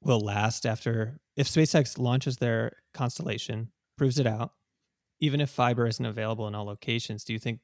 [0.02, 4.52] will last after if SpaceX launches their constellation, proves it out,
[5.20, 7.60] even if fiber isn't available in all locations, do you think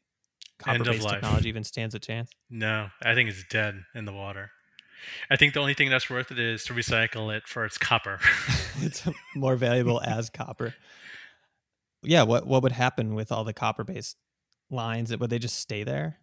[0.59, 2.31] copper-based technology even stands a chance?
[2.51, 4.51] No, I think it's dead in the water.
[5.31, 8.21] I think the only thing that's worth it is to recycle it for its copper.
[8.81, 9.03] it's
[9.35, 10.75] more valuable as copper.
[12.03, 14.17] Yeah, what what would happen with all the copper-based
[14.71, 15.17] lines?
[15.17, 16.19] Would they just stay there?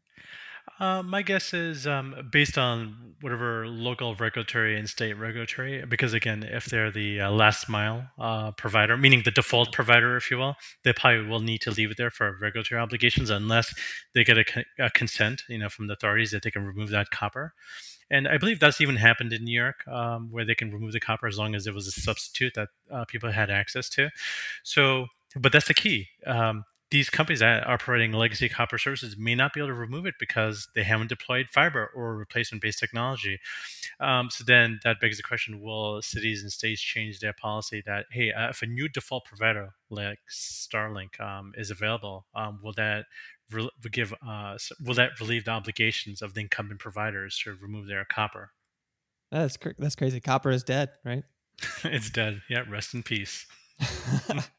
[0.79, 6.41] Uh, my guess is um, based on whatever local regulatory and state regulatory, because again,
[6.43, 10.55] if they're the uh, last mile uh, provider, meaning the default provider, if you will,
[10.85, 13.75] they probably will need to leave it there for regulatory obligations unless
[14.13, 14.45] they get a,
[14.79, 17.53] a consent, you know, from the authorities that they can remove that copper.
[18.09, 20.99] And I believe that's even happened in New York, um, where they can remove the
[21.01, 24.09] copper as long as it was a substitute that uh, people had access to.
[24.63, 26.07] So, but that's the key.
[26.25, 30.05] Um, these companies that are providing legacy copper services may not be able to remove
[30.05, 33.39] it because they haven't deployed fiber or replacement based technology.
[33.99, 38.05] Um, so then that begs the question will cities and states change their policy that,
[38.11, 43.05] hey, uh, if a new default provider like Starlink um, is available, um, will that
[43.51, 48.05] re- give uh, will that relieve the obligations of the incumbent providers to remove their
[48.05, 48.51] copper?
[49.31, 50.19] That's cr- that's crazy.
[50.19, 51.23] Copper is dead, right?
[51.83, 52.41] it's dead.
[52.49, 53.45] Yeah, rest in peace.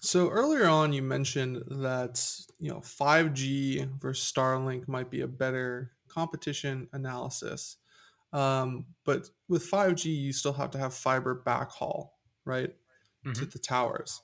[0.00, 2.24] So earlier on, you mentioned that
[2.58, 7.78] you know 5G versus Starlink might be a better competition analysis,
[8.32, 12.10] um, but with 5G, you still have to have fiber backhaul,
[12.44, 12.74] right,
[13.34, 14.22] to hmm the towers.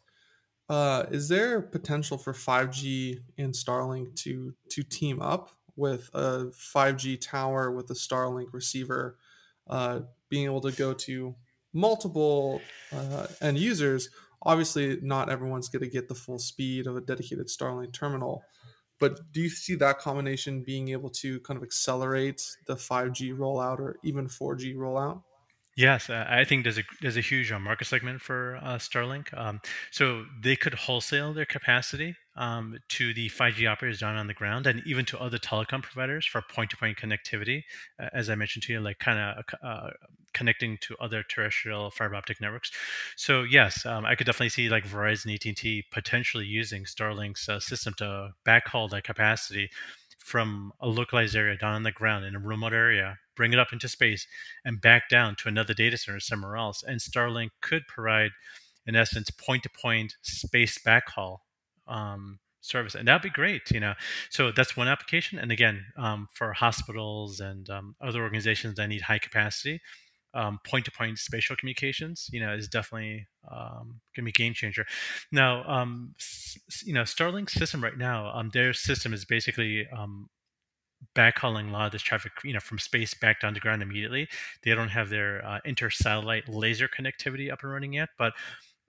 [0.68, 7.16] Uh, is there potential for 5G and Starlink to to team up with a 5G
[7.18, 9.18] tower with a Starlink receiver,
[9.66, 11.36] uh, being able to go to
[11.72, 14.08] multiple uh, end users?
[14.44, 18.42] Obviously, not everyone's going to get the full speed of a dedicated Starlink terminal,
[19.00, 23.78] but do you see that combination being able to kind of accelerate the 5G rollout
[23.78, 25.22] or even 4G rollout?
[25.76, 29.36] Yes, uh, I think there's a there's a huge uh, market segment for uh, Starlink.
[29.36, 29.60] Um,
[29.90, 34.68] so they could wholesale their capacity um, to the 5G operators down on the ground,
[34.68, 37.64] and even to other telecom providers for point-to-point connectivity.
[38.00, 39.90] Uh, as I mentioned to you, like kind of uh,
[40.32, 42.70] connecting to other terrestrial fiber optic networks.
[43.16, 47.94] So yes, um, I could definitely see like Verizon, AT&T potentially using Starlink's uh, system
[47.98, 49.70] to backhaul that capacity
[50.18, 53.72] from a localized area down on the ground in a remote area, bring it up
[53.72, 54.26] into space,
[54.64, 56.82] and back down to another data center somewhere else.
[56.82, 58.30] And Starlink could provide,
[58.86, 61.38] in essence, point to point space backhaul
[61.88, 62.94] um, service.
[62.94, 63.94] And that'd be great, you know.
[64.30, 65.38] So that's one application.
[65.38, 69.80] And again, um, for hospitals and um, other organizations that need high capacity,
[70.32, 74.84] um, point-to-point spatial communications, you know, is definitely um, going to be a game changer.
[75.30, 80.28] Now, um, s- you know, Starlink's system right now, um, their system is basically um,
[81.14, 84.28] backhauling a lot of this traffic, you know, from space back down to ground immediately.
[84.62, 88.32] They don't have their uh, inter-satellite laser connectivity up and running yet, but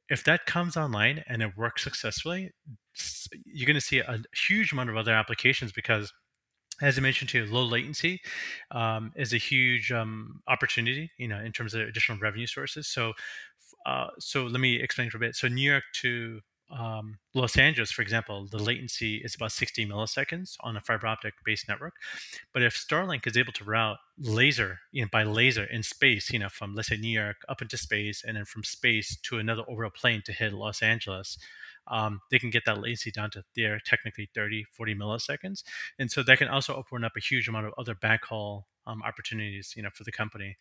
[0.09, 2.51] if that comes online and it works successfully,
[3.45, 6.13] you're going to see a huge amount of other applications because
[6.81, 8.19] as I mentioned to you, low latency
[8.71, 12.87] um, is a huge um, opportunity, you know, in terms of additional revenue sources.
[12.87, 13.13] So,
[13.85, 15.35] uh, so let me explain for a bit.
[15.35, 20.55] So, New York to um, Los Angeles, for example, the latency is about 60 milliseconds
[20.61, 21.93] on a fiber optic based network.
[22.53, 26.39] But if Starlink is able to route laser, you know, by laser in space, you
[26.39, 29.61] know, from let's say New York up into space and then from space to another
[29.63, 31.37] orbital plane to hit Los Angeles,
[31.87, 35.63] um, they can get that latency down to there technically 30, 40 milliseconds.
[35.99, 39.73] And so that can also open up a huge amount of other backhaul um, opportunities,
[39.75, 40.57] you know, for the company.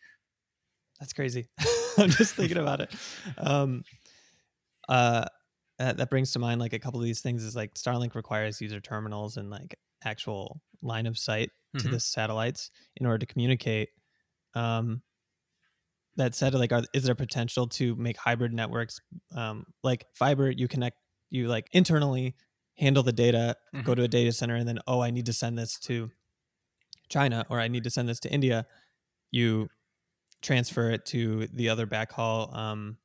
[0.99, 1.47] That's crazy.
[1.97, 2.91] I'm just thinking about it.
[3.37, 3.83] Um,
[5.79, 8.61] uh, that, brings to mind like a couple of these things is like Starlink requires
[8.61, 11.91] user terminals and like actual line of sight to Mhm.
[11.91, 13.89] the satellites in order to communicate.
[14.53, 15.01] Um,
[16.17, 19.01] that said, like, are, is there potential to make hybrid networks
[19.35, 20.49] um, like fiber?
[20.49, 20.97] You connect,
[21.29, 22.35] you like internally
[22.77, 23.95] handle the data, go Mhm.
[23.97, 26.09] to a data center, and then oh, I need to send this to
[27.09, 28.65] China or I need to send this to India.
[29.31, 29.67] You
[30.41, 32.53] transfer it to the other backhaul.
[32.55, 32.97] Um,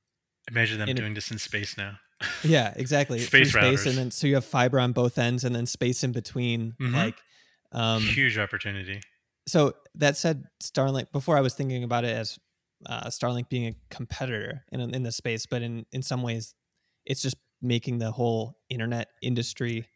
[0.48, 1.98] Imagine them In a- doing this in space now.
[2.44, 3.18] Yeah, exactly.
[3.20, 6.12] Space space, and then so you have fiber on both ends, and then space in
[6.12, 6.74] between.
[6.80, 6.94] Mhm.
[6.94, 7.16] Like,
[7.72, 9.00] um, huge opportunity.
[9.46, 11.12] so that said, Starlink.
[11.12, 12.38] Before I was thinking about it as
[12.86, 16.54] uh, Starlink being a competitor in in the space, but in in some ways,
[17.06, 19.86] it's just making the whole internet industry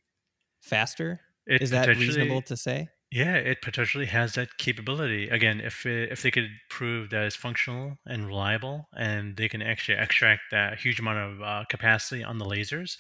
[0.60, 1.20] faster.
[1.46, 2.88] It Is that reasonable to say?
[3.14, 5.29] Yeah, it potentially has that capability.
[5.29, 9.62] Again, if it, if they could prove that it's functional and reliable, and they can
[9.62, 12.96] actually extract that huge amount of uh, capacity on the lasers,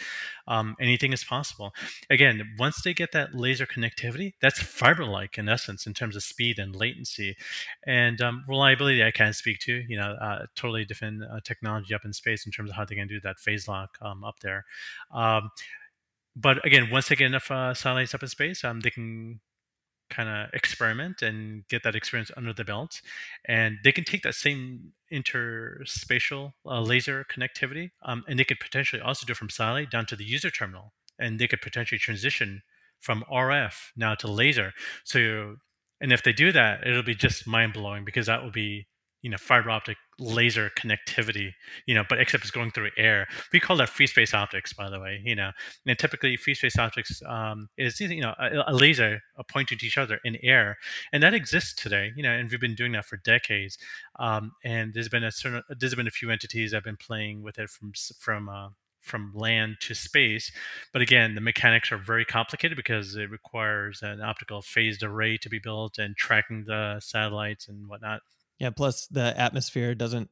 [0.46, 1.72] um, anything is possible.
[2.10, 6.60] Again, once they get that laser connectivity, that's fiber-like in essence in terms of speed
[6.60, 7.34] and latency,
[7.84, 9.02] and um, reliability.
[9.02, 9.82] I can't speak to.
[9.88, 12.94] You know, uh, totally different uh, technology up in space in terms of how they
[12.94, 14.64] can do that phase lock um, up there.
[15.12, 15.50] Um,
[16.36, 19.40] but again, once they get enough uh, satellites up in space, um, they can
[20.10, 23.00] kind of experiment and get that experience under the belt.
[23.46, 29.00] And they can take that same interspatial uh, laser connectivity um, and they could potentially
[29.00, 30.92] also do it from satellite down to the user terminal.
[31.18, 32.62] And they could potentially transition
[33.00, 34.72] from RF now to laser.
[35.04, 35.56] So,
[36.00, 38.86] and if they do that, it'll be just mind blowing because that will be,
[39.22, 41.52] you know, fiber optic laser connectivity,
[41.86, 43.26] you know, but except it's going through air.
[43.52, 45.50] We call that free space optics, by the way, you know,
[45.86, 49.98] and typically free space optics um, is you know a, a laser pointing to each
[49.98, 50.78] other in air,
[51.12, 52.12] and that exists today.
[52.16, 53.78] You know, and we've been doing that for decades.
[54.18, 57.42] Um, and there's been a certain there's been a few entities that have been playing
[57.42, 58.68] with it from from uh,
[59.04, 60.50] from land to space.
[60.92, 65.48] But again, the mechanics are very complicated because it requires an optical phased array to
[65.48, 68.22] be built and tracking the satellites and whatnot.
[68.58, 68.70] Yeah.
[68.70, 70.30] Plus, the atmosphere doesn't,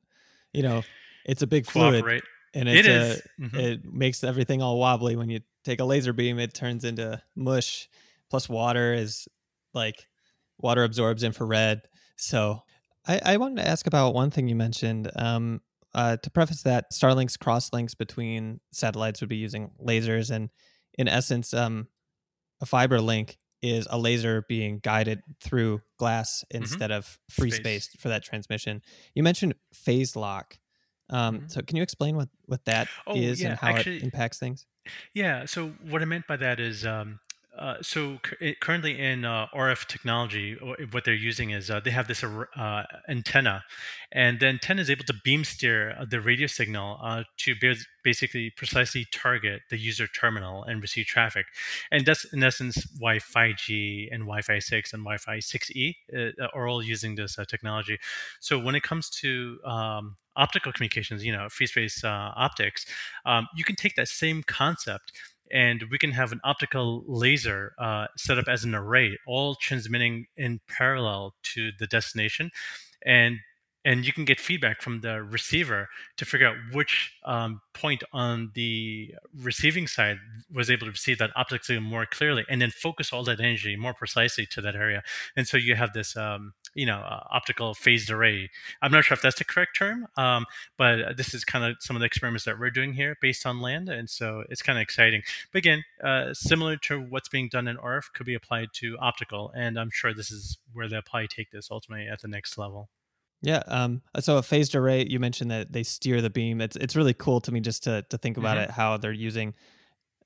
[0.53, 0.83] you know,
[1.25, 2.25] it's a big fluid, Cooperate.
[2.55, 3.23] and It it's is.
[3.39, 3.59] a, Mhm.
[3.59, 5.17] it makes everything all wobbly.
[5.17, 7.89] When you take a laser beam, it turns into mush.
[8.31, 9.29] Plus, water is
[9.75, 10.07] like
[10.59, 11.83] water absorbs infrared.
[12.17, 12.63] So,
[13.07, 15.11] I, I wanted to ask about one thing you mentioned.
[15.17, 15.61] Um,
[15.95, 20.51] uh, to preface that, Starlink's crosslinks between satellites would be using lasers, and
[20.97, 21.89] in essence, um,
[22.61, 27.57] a fiber link is a laser being guided through glass instead of free Mm-hmm.
[27.63, 27.85] Space.
[27.85, 28.83] space for that transmission.
[29.15, 30.59] You mentioned phase lock.
[31.11, 31.51] Um, Mhm.
[31.51, 34.39] So, can you explain what what that is Oh, yeah, and how actually- it impacts
[34.39, 34.67] things?
[35.15, 35.45] Yeah.
[35.45, 37.21] So what I meant by that is, um,
[37.59, 40.57] uh, so cu- currently in uh, RF technology,
[40.91, 43.63] what they're using is uh, they have this uh, antenna,
[44.11, 47.87] and the antenna is able to beam steer uh, the radio signal uh, to bas-
[48.05, 51.45] basically precisely target the user terminal and receive traffic,
[51.91, 56.83] and that's in essence why 5G and Wi-Fi 6 and Wi-Fi 6E uh, are all
[56.83, 57.99] using this uh, technology.
[58.41, 62.87] So when it comes to um, optical communications, you know, free space uh, optics,
[63.27, 65.13] um, you can take that same concept
[65.53, 70.27] and we can have an optical laser uh, set up as an array, all transmitting
[70.37, 72.51] in parallel to the destination,
[73.05, 73.39] and
[73.85, 78.53] and you can get feedback from the receiver to figure out which um, point on
[78.55, 80.19] the receiving side
[80.53, 83.77] was able to receive that optic signal more clearly, and then focus all that energy
[83.77, 85.03] more precisely to that area.
[85.37, 88.51] And so you have this, um, you know, uh, optical phased array.
[88.83, 90.47] I'm not sure if that's the correct term, um,
[90.79, 93.61] but this is kind of some of the experiments that we're doing here based on
[93.61, 95.23] land, and so it's kind of exciting.
[95.53, 99.53] But again, uh, similar to what's being done in RF, could be applied to optical,
[99.57, 102.89] and I'm sure this is where they'll probably take this ultimately at the next level.
[103.43, 103.63] Yeah.
[103.67, 106.61] Um, so a phased array, you mentioned that they steer the beam.
[106.61, 108.59] It's it's really cool to me just to to think about Mhm.
[108.59, 109.55] it, how they're using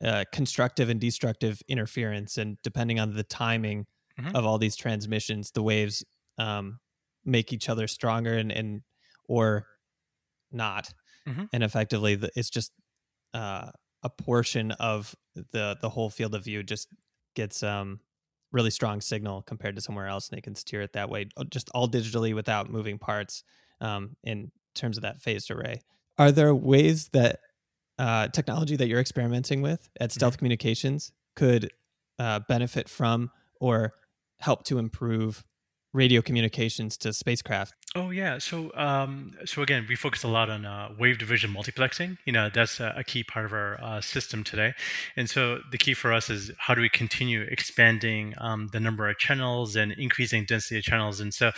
[0.02, 3.86] uh, constructive and destructive interference, and depending on the timing
[4.18, 4.34] Mhm.
[4.34, 6.04] of all these transmissions, the waves
[6.38, 6.80] um,
[7.24, 8.82] make each other stronger and and
[9.28, 9.66] or
[10.52, 10.92] not,
[11.26, 11.46] Mhm.
[11.52, 12.72] and effectively the, it's just
[13.34, 13.70] uh,
[14.02, 16.88] a portion of the the whole field of view just
[17.34, 18.00] gets um
[18.52, 21.44] really strong signal compared to somewhere else and they can steer it that way uh,
[21.44, 23.42] just all digitally without moving parts
[23.80, 25.80] um, in terms of that phased array.
[26.18, 27.40] Are there ways that
[27.98, 31.70] uh, technology that you're experimenting with at stealth communications could
[32.18, 33.30] uh, benefit from
[33.60, 33.92] or
[34.40, 35.44] help to improve
[35.92, 40.66] radio communications to spacecraft Oh yeah, so um, so again, we focus a lot on
[40.66, 42.18] uh, wave division multiplexing.
[42.26, 44.74] You know, that's a, a key part of our uh, system today,
[45.16, 49.08] and so the key for us is how do we continue expanding um, the number
[49.08, 51.20] of channels and increasing density of channels.
[51.20, 51.52] And so,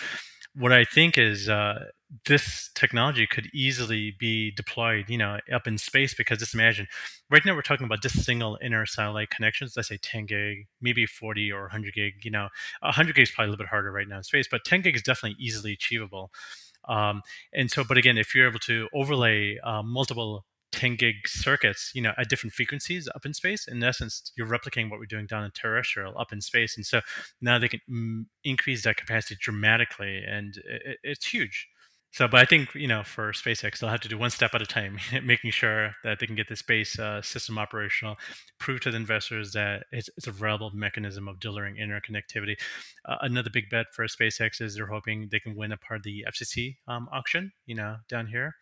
[0.55, 1.85] what I think is uh,
[2.27, 6.87] this technology could easily be deployed, you know, up in space because just imagine,
[7.31, 9.75] right now we're talking about just single inter-satellite connections.
[9.77, 12.25] Let's say 10 gig, maybe 40 or 100 gig.
[12.25, 12.49] You know,
[12.81, 14.97] 100 gig is probably a little bit harder right now in space, but 10 gig
[14.97, 16.31] is definitely easily achievable.
[16.89, 17.23] Um,
[17.53, 22.03] and so, but again, if you're able to overlay uh, multiple 10 gig circuits, you
[22.03, 25.45] know, at different frequencies up in space, in essence, you're replicating what we're doing down
[25.45, 26.77] in terrestrial up in space.
[26.77, 27.01] And so
[27.41, 31.69] now they can mm, increase that capacity dramatically, and it, it's huge.
[32.11, 34.63] So, but I think you know, for SpaceX, they'll have to do one step at
[34.63, 38.17] a time, making sure that they can get the space uh, system operational,
[38.59, 42.57] prove to the investors that it's, it's a reliable mechanism of delivering interconnectivity.
[43.05, 46.05] Uh, another big bet for SpaceX is they're hoping they can win a part of
[46.05, 48.55] the FCC um, auction, you know, down here.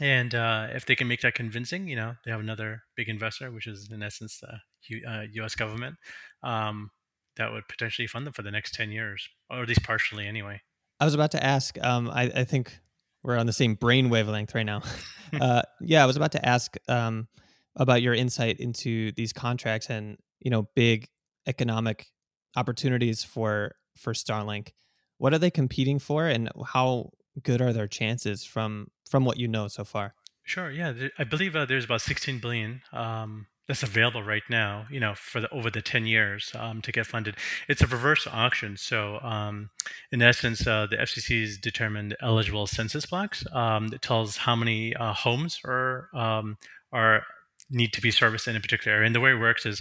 [0.00, 3.50] And uh, if they can make that convincing, you know, they have another big investor,
[3.50, 5.54] which is in essence the U- uh, U.S.
[5.54, 5.96] government,
[6.42, 6.90] um,
[7.36, 10.60] that would potentially fund them for the next ten years, or at least partially, anyway.
[11.00, 11.76] I was about to ask.
[11.82, 12.78] Um, I, I think
[13.22, 14.82] we're on the same brain wavelength right now.
[15.40, 17.28] uh, yeah, I was about to ask um,
[17.76, 21.08] about your insight into these contracts and you know big
[21.46, 22.10] economic
[22.56, 24.72] opportunities for for Starlink.
[25.18, 27.10] What are they competing for, and how
[27.42, 30.14] good are their chances from from what you know so far?
[30.44, 30.70] Sure.
[30.70, 34.86] Yeah, I believe uh, there's about 16 billion um, that's available right now.
[34.90, 37.36] You know, for the over the 10 years um, to get funded.
[37.68, 38.76] It's a reverse auction.
[38.76, 39.70] So, um,
[40.10, 43.44] in essence, uh, the FCC has determined eligible census blocks.
[43.52, 46.58] Um, that tells how many uh, homes are um,
[46.92, 47.22] are
[47.70, 49.06] need to be serviced in a particular area.
[49.06, 49.80] And the way it works is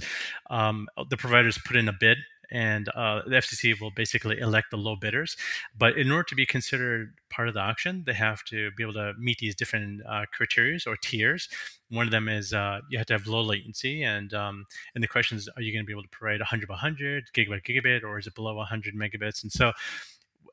[0.50, 2.18] um, the providers put in a bid
[2.52, 5.38] and uh, the FCC will basically elect the low bidders.
[5.78, 8.94] But in order to be considered part of the auction, they have to be able
[8.94, 11.50] to meet these different uh, criteria or tiers.
[11.90, 15.08] One of them is uh, you have to have low latency, and um, and the
[15.08, 18.04] question is, are you going to be able to provide 100 by 100 gigabit gigabit,
[18.04, 19.44] or is it below 100 megabits?
[19.44, 19.72] And so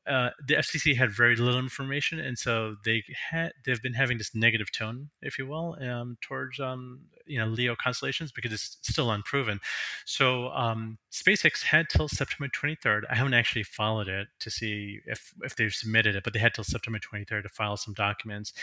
[0.09, 4.33] uh, the FCC had very little information, and so they had they've been having this
[4.33, 9.11] negative tone, if you will, um, towards um, you know LEO constellations because it's still
[9.11, 9.59] unproven.
[10.05, 13.03] So um, SpaceX had till September 23rd.
[13.09, 16.53] I haven't actually followed it to see if if they've submitted it, but they had
[16.53, 18.53] till September 23rd to file some documents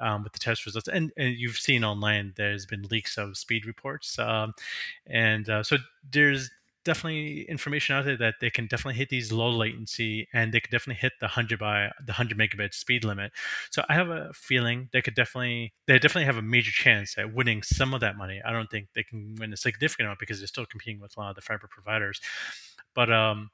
[0.00, 0.88] um, with the test results.
[0.88, 4.54] And, and, you've seen online there's been leaks of speed reports, um,
[5.06, 5.76] and uh, so
[6.10, 6.50] there's
[6.84, 10.70] definitely information out there that they can definitely hit these low latency and they can
[10.70, 13.32] definitely hit the 100 by the 100 megabit speed limit.
[13.70, 17.34] So i have a feeling they could definitely they definitely have a major chance at
[17.34, 18.40] winning some of that money.
[18.44, 21.20] I don't think they can win a significant amount because they're still competing with a
[21.20, 22.20] lot of the fiber providers.
[22.94, 23.50] But um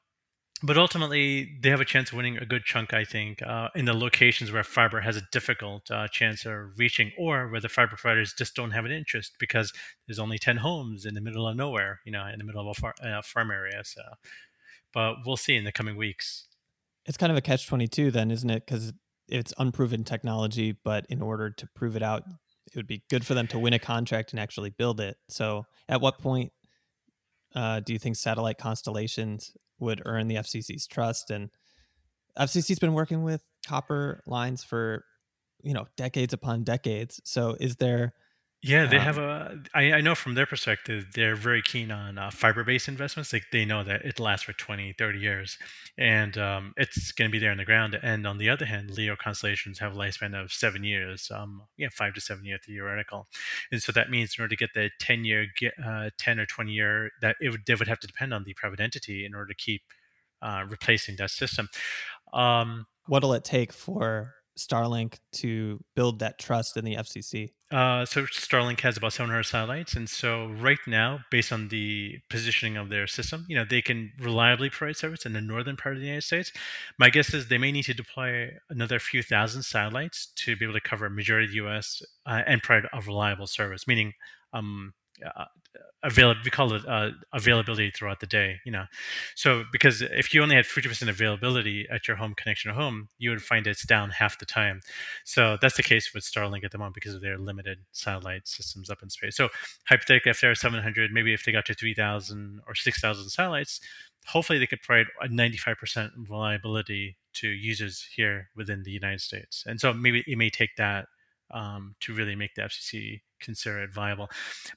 [0.62, 3.84] but ultimately they have a chance of winning a good chunk i think uh, in
[3.84, 7.96] the locations where fiber has a difficult uh, chance of reaching or where the fiber
[7.96, 9.72] providers just don't have an interest because
[10.06, 12.66] there's only 10 homes in the middle of nowhere you know in the middle of
[12.76, 14.02] a far, uh, farm area so.
[14.92, 16.48] But we'll see in the coming weeks.
[17.06, 18.66] It's kind of a catch 22 then isn't it?
[18.66, 18.92] Because
[19.28, 22.24] it's unproven technology but in order to prove it out
[22.66, 25.16] it would be good for them to win a contract and actually build it.
[25.28, 26.52] So at what point
[27.54, 31.30] uh, do you think satellite constellations would earn the FCC's trust.
[31.30, 31.50] And
[32.38, 35.04] FCC's been working with copper lines for
[35.62, 37.20] you know decades upon decades.
[37.24, 38.14] So is there
[38.62, 39.58] yeah, they um, have a.
[39.74, 43.32] I, I know from their perspective, they're very keen on uh, fiber-based investments.
[43.32, 45.56] Like they know that it lasts for 20, 30 years,
[45.96, 47.98] and um, it's going to be there in the ground.
[48.02, 51.88] And on the other hand, LEO constellations have a lifespan of seven years, um, yeah,
[51.90, 53.28] five to seven years theoretical.
[53.72, 55.46] And so that means in order to get the 10-year,
[55.82, 58.52] uh, 10 or 20 year, that it would, they would have to depend on the
[58.52, 59.82] private entity in order to keep
[60.42, 61.68] uh, replacing that system.
[62.34, 67.50] Um, What'll it take for Starlink to build that trust in the FCC?
[67.70, 72.76] Uh, so Starlink has about 700 satellites, and so right now, based on the positioning
[72.76, 76.00] of their system, you know they can reliably provide service in the northern part of
[76.00, 76.52] the United States.
[76.98, 80.74] My guess is they may need to deploy another few thousand satellites to be able
[80.74, 82.02] to cover a majority of the U.S.
[82.26, 84.12] Uh, and provide a reliable service, meaning
[84.52, 84.92] um,
[85.24, 85.44] uh,
[86.02, 88.84] avail we call it uh, availability throughout the day you know?
[89.34, 93.30] So because if you only had 50% availability at your home connection at home you
[93.30, 94.80] would find it's down half the time.
[95.24, 98.90] So that's the case with starlink at the moment because of their limited satellite systems
[98.90, 99.36] up in space.
[99.36, 99.48] So
[99.86, 103.80] hypothetically if there are 700 maybe if they got to 3000 or 6000 satellites
[104.26, 109.64] hopefully they could provide a 95% reliability to users here within the united states.
[109.66, 111.06] And so maybe it may take that
[111.50, 114.28] um, to really make the FCC consider it viable.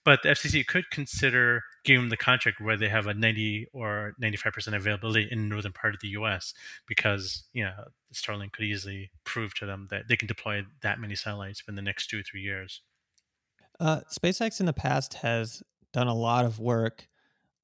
[0.04, 4.14] But the FCC could consider giving them the contract where they have a 90 or
[4.22, 6.54] 95% availability in the northern part of the US
[6.88, 7.74] because, you know,
[8.14, 11.82] Starlink could easily prove to them that they can deploy that many satellites in the
[11.82, 12.82] next two or three years.
[13.80, 15.62] Uh, SpaceX in the past has
[15.92, 17.08] done a lot of work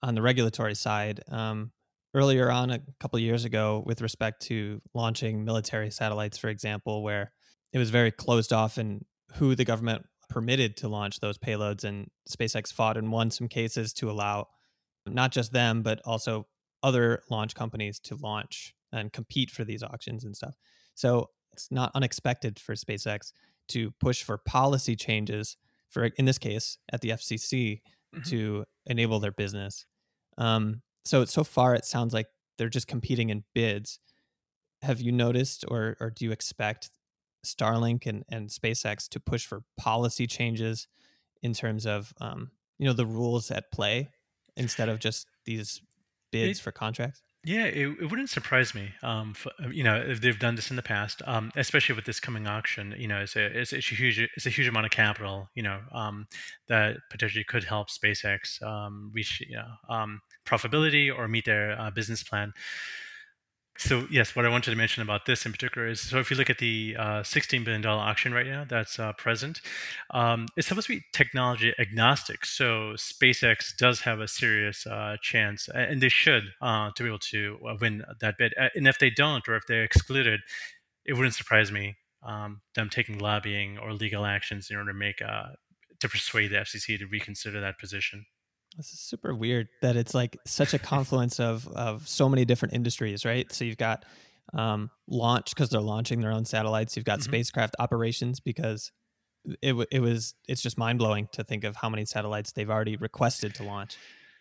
[0.01, 1.21] on the regulatory side.
[1.29, 1.71] Um,
[2.13, 7.31] earlier on, a couple years ago, with respect to launching military satellites, for example, where
[7.73, 11.83] it was very closed off in who the government permitted to launch those payloads.
[11.83, 14.47] And SpaceX fought and won some cases to allow
[15.05, 16.47] not just them, but also
[16.83, 20.55] other launch companies to launch and compete for these auctions and stuff.
[20.95, 23.31] So it's not unexpected for SpaceX
[23.69, 25.57] to push for policy changes
[25.89, 27.81] for, in this case, at the FCC
[28.15, 28.21] mm-hmm.
[28.29, 29.85] to enable their business.
[30.37, 33.99] Um, so so far, it sounds like they're just competing in bids.
[34.81, 36.89] Have you noticed, or or do you expect
[37.45, 40.87] Starlink and, and SpaceX to push for policy changes
[41.41, 44.09] in terms of um, you know the rules at play
[44.55, 45.81] instead of just these
[46.31, 47.21] bids it, for contracts?
[47.45, 48.91] Yeah, it, it wouldn't surprise me.
[49.01, 52.03] Um, for, uh, you know, if they've done this in the past, um, especially with
[52.03, 52.93] this coming auction.
[52.97, 55.49] You know, it's a, it's, it's a huge it's a huge amount of capital.
[55.55, 56.27] You know, um,
[56.67, 61.91] that potentially could help SpaceX um, reach you know um, profitability or meet their uh,
[61.91, 62.51] business plan.
[63.79, 66.35] So yes, what I wanted to mention about this in particular is so if you
[66.35, 69.61] look at the uh, 16 billion dollar auction right now that's uh, present,
[70.11, 72.45] um, it's supposed to be technology agnostic.
[72.45, 77.19] So SpaceX does have a serious uh, chance, and they should uh, to be able
[77.19, 78.53] to uh, win that bid.
[78.75, 80.41] And if they don't, or if they're excluded,
[81.05, 85.21] it wouldn't surprise me um, them taking lobbying or legal actions in order to make
[85.21, 85.51] uh,
[86.01, 88.25] to persuade the FCC to reconsider that position.
[88.79, 92.73] This is super weird that it's like such a confluence of of so many different
[92.73, 93.51] industries, right?
[93.51, 94.05] So you've got
[94.53, 96.95] um, launch because they're launching their own satellites.
[96.95, 97.29] You've got mm-hmm.
[97.29, 98.93] spacecraft operations because
[99.61, 102.95] it it was it's just mind blowing to think of how many satellites they've already
[102.95, 103.97] requested to launch,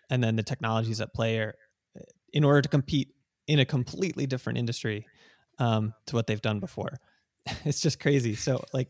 [0.09, 1.57] and then the technologies at play are
[2.33, 3.09] in order to compete
[3.49, 5.05] in a completely different industry
[5.59, 6.93] um, to what they've done before.
[7.65, 8.37] it's just crazy.
[8.37, 8.87] So like,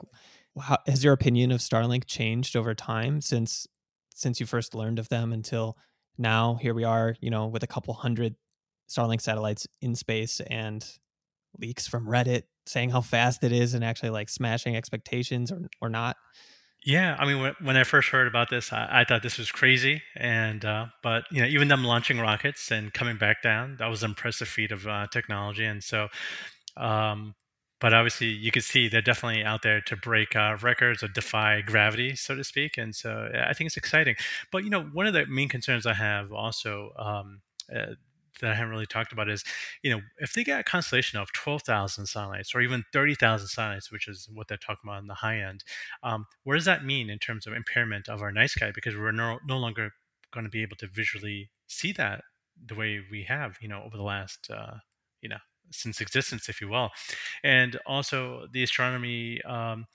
[0.61, 3.67] how, has your opinion of Starlink changed over time since
[4.19, 5.77] since you first learned of them until
[6.17, 8.35] now here we are you know with a couple hundred
[8.89, 10.85] starlink satellites in space and
[11.59, 15.89] leaks from Reddit saying how fast it is and actually like smashing expectations or or
[15.89, 16.17] not?
[16.85, 20.01] Yeah, I mean, when, I first heard about this, I, I thought this was crazy,
[20.15, 24.05] and uh, but you know, even them launching rockets and coming back down, that was
[24.05, 26.09] an impressive feat of uh, technology, and so.
[26.77, 27.35] Um,
[27.81, 31.61] but obviously, you can see they're definitely out there to break uh, records or defy
[31.61, 34.17] gravity, so to speak, and so I think it's exciting.
[34.51, 37.41] But you know, one of the main concerns I have also um,
[37.75, 37.95] uh,
[38.41, 39.43] that I haven't really talked about is,
[39.83, 44.09] you know, if they get a constellation of 12,000 satellites or even 30,000 satellites, which
[44.09, 45.65] is what they're talking about in the high end,
[46.03, 48.71] um, what does that mean in terms of impairment of our night sky?
[48.75, 49.91] Because we're no, no longer
[50.33, 52.23] going to be able to visually see that
[52.67, 54.75] the way we have, you know, over the last, uh,
[55.21, 55.39] you know,
[55.71, 56.91] since existence, if you will.
[57.43, 59.87] And also the astronomy um,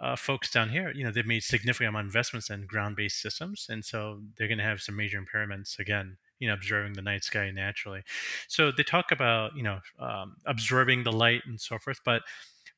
[0.00, 3.66] uh, folks down here, you know, they've made significant amount of investments in ground-based systems,
[3.68, 7.22] and so they're going to have some major impairments again you know observing the night
[7.22, 8.02] sky naturally
[8.48, 12.22] so they talk about you know um, absorbing the light and so forth but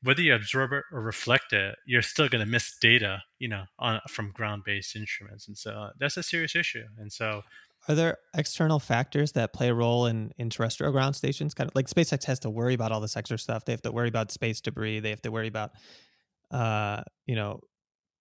[0.03, 3.63] whether you absorb it or reflect it you're still going to miss data you know
[3.79, 7.41] on, from ground-based instruments and so that's a serious issue and so
[7.87, 11.75] are there external factors that play a role in, in terrestrial ground stations kind of
[11.75, 14.31] like spacex has to worry about all this extra stuff they have to worry about
[14.31, 15.71] space debris they have to worry about
[16.51, 17.59] uh you know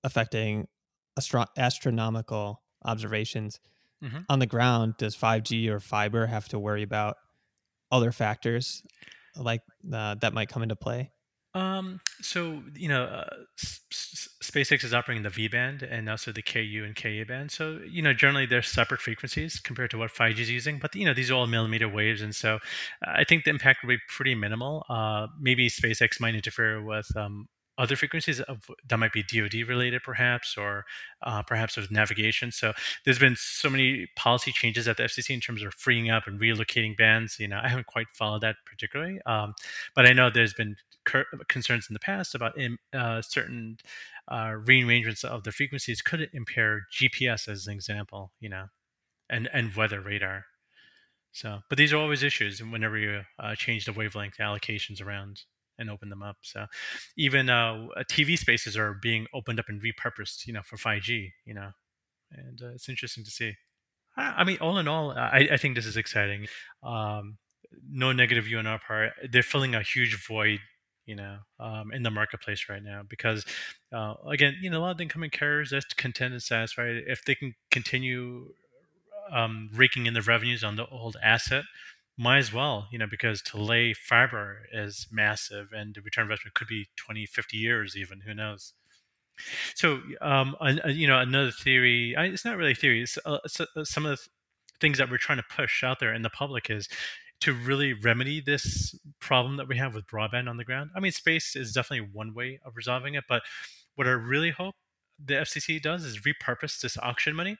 [0.04, 0.68] affecting
[1.16, 3.58] astro- astronomical observations
[4.02, 4.18] mm-hmm.
[4.28, 7.16] on the ground, does 5G or fiber have to worry about
[7.90, 8.82] other factors
[9.36, 9.62] like
[9.92, 11.10] uh, that might come into play?
[11.54, 13.36] Um, so you know, uh,
[14.42, 17.52] SpaceX is operating the V band and also the Ku and Ka band.
[17.52, 20.78] So you know, generally they're separate frequencies compared to what 5G is using.
[20.78, 22.58] But you know, these are all millimeter waves, and so
[23.06, 24.84] I think the impact will be pretty minimal.
[24.88, 27.48] Uh, maybe SpaceX might interfere with um,
[27.78, 30.84] other frequencies of, that might be DoD related, perhaps, or
[31.22, 32.52] uh, perhaps with navigation.
[32.52, 32.72] So
[33.04, 36.40] there's been so many policy changes at the FCC in terms of freeing up and
[36.40, 37.38] relocating bands.
[37.38, 39.54] You know, I haven't quite followed that particularly, um,
[39.94, 42.56] but I know there's been cur- concerns in the past about
[42.92, 43.78] uh, certain
[44.28, 48.32] uh, rearrangements of the frequencies could it impair GPS, as an example.
[48.40, 48.66] You know,
[49.30, 50.44] and and weather radar.
[51.32, 55.42] So, but these are always issues whenever you uh, change the wavelength allocations around
[55.78, 56.36] and open them up.
[56.42, 56.66] So
[57.16, 61.54] even uh, TV spaces are being opened up and repurposed, you know, for 5G, you
[61.54, 61.70] know,
[62.30, 63.54] and uh, it's interesting to see.
[64.16, 66.46] I, mean, all in all, I, I think this is exciting.
[66.84, 67.38] Um,
[67.90, 69.12] no negative view on our part.
[69.30, 70.60] They're filling a huge void,
[71.04, 73.44] you know, um, in the marketplace right now because,
[73.92, 77.24] uh, again, you know, a lot of the incumbent carriers that's content and satisfied if
[77.24, 78.46] they can continue
[79.32, 81.64] um, raking in the revenues on the old asset
[82.16, 86.54] might as well, you know, because to lay fiber is massive and the return investment
[86.54, 88.72] could be 20, 50 years even, who knows.
[89.74, 93.84] So, um, uh, you know, another theory, it's not really a theory, it's, uh, uh,
[93.84, 94.28] some of the
[94.80, 96.88] things that we're trying to push out there in the public is
[97.40, 100.90] to really remedy this problem that we have with broadband on the ground.
[100.94, 103.42] I mean, space is definitely one way of resolving it, but
[103.96, 104.76] what I really hope
[105.22, 107.56] the FCC does is repurpose this auction money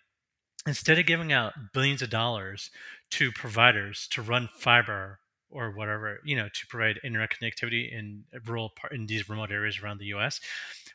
[0.67, 2.71] instead of giving out billions of dollars
[3.11, 5.19] to providers to run fiber
[5.51, 9.81] or whatever, you know, to provide internet connectivity in rural part in these remote areas
[9.81, 10.41] around the U.S.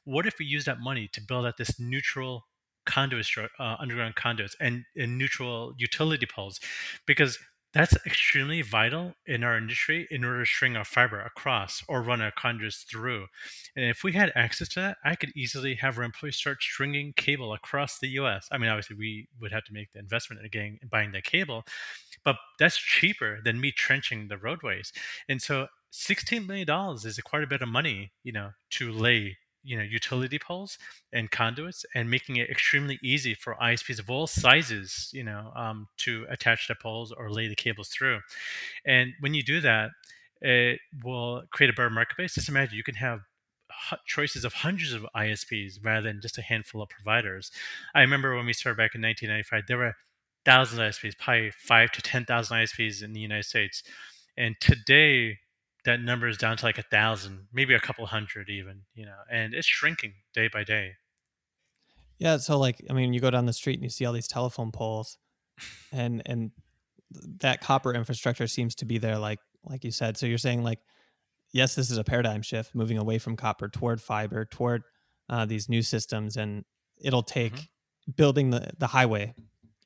[0.03, 2.45] What if we use that money to build out this neutral
[2.85, 6.59] conduit, uh, underground conduits and, and neutral utility poles?
[7.05, 7.39] Because
[7.73, 12.21] that's extremely vital in our industry in order to string our fiber across or run
[12.21, 13.27] our conduits through.
[13.75, 17.13] And if we had access to that, I could easily have our employees start stringing
[17.15, 18.47] cable across the US.
[18.51, 21.63] I mean, obviously, we would have to make the investment in buying that cable,
[22.23, 24.91] but that's cheaper than me trenching the roadways.
[25.27, 26.67] And so $16 million
[27.05, 30.77] is quite a bit of money, you know, to lay you know utility poles
[31.13, 35.87] and conduits and making it extremely easy for ISPs of all sizes you know um,
[35.97, 38.19] to attach the poles or lay the cables through.
[38.85, 39.91] And when you do that
[40.41, 43.19] it will create a better marketplace just imagine you can have
[44.05, 47.51] choices of hundreds of ISPs rather than just a handful of providers.
[47.93, 49.95] I remember when we started back in 1995 there were
[50.45, 53.83] thousands of ISPs probably five to ten thousand ISPs in the United States.
[54.37, 55.37] And today
[55.89, 59.17] that number is down to like a thousand, maybe a couple hundred even, you know,
[59.31, 60.91] and it's shrinking day by day.
[62.19, 64.27] Yeah, so like I mean, you go down the street and you see all these
[64.27, 65.17] telephone poles,
[65.91, 66.51] and and
[67.39, 70.15] that copper infrastructure seems to be there, like like you said.
[70.17, 70.79] So you're saying like,
[71.53, 74.83] yes, this is a paradigm shift, moving away from copper toward fiber, toward
[75.27, 76.65] uh, these new systems, and
[77.01, 78.11] it'll take mm-hmm.
[78.15, 79.33] building the the highway,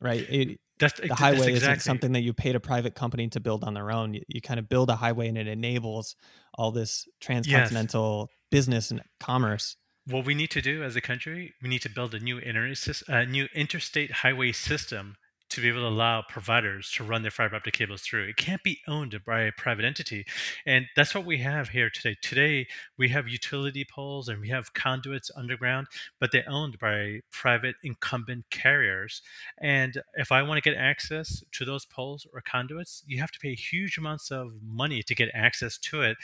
[0.03, 0.25] right?
[0.29, 1.71] It, that's, the highway that's exactly.
[1.71, 4.13] isn't something that you paid a private company to build on their own.
[4.13, 6.15] You, you kind of build a highway and it enables
[6.55, 8.37] all this transcontinental yes.
[8.51, 9.77] business and commerce.
[10.05, 12.73] What we need to do as a country, we need to build a new, inter-
[13.07, 15.15] uh, new interstate highway system
[15.53, 18.23] to be able to allow providers to run their fiber optic cables through.
[18.23, 20.25] It can't be owned by a private entity.
[20.65, 22.15] And that's what we have here today.
[22.23, 25.87] Today, we have utility poles and we have conduits underground,
[26.19, 29.21] but they're owned by private incumbent carriers.
[29.59, 33.39] And if I want to get access to those poles or conduits, you have to
[33.39, 36.17] pay huge amounts of money to get access to it.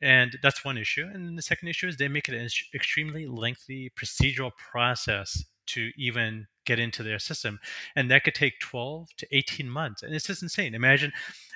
[0.00, 1.08] And that's one issue.
[1.12, 6.46] And the second issue is they make it an extremely lengthy procedural process to even
[6.68, 7.58] get into their system.
[7.96, 10.02] And that could take 12 to 18 months.
[10.02, 10.74] And it's just insane.
[10.74, 11.12] Imagine,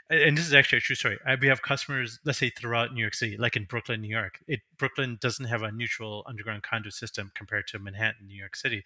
[0.08, 1.18] and this is actually a true story.
[1.40, 4.38] We have customers, let's say throughout New York City, like in Brooklyn, New York.
[4.48, 8.82] It, Brooklyn doesn't have a neutral underground conduit system compared to Manhattan, New York City.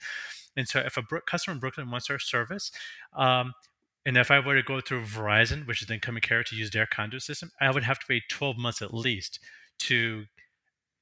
[0.57, 2.73] And so if a customer in Brooklyn wants our service,
[3.17, 3.55] um,
[4.05, 6.71] and if I were to go through Verizon, which is the incumbent carrier, to use
[6.71, 9.41] their conduit system, I would have to wait 12 months at least
[9.79, 10.25] to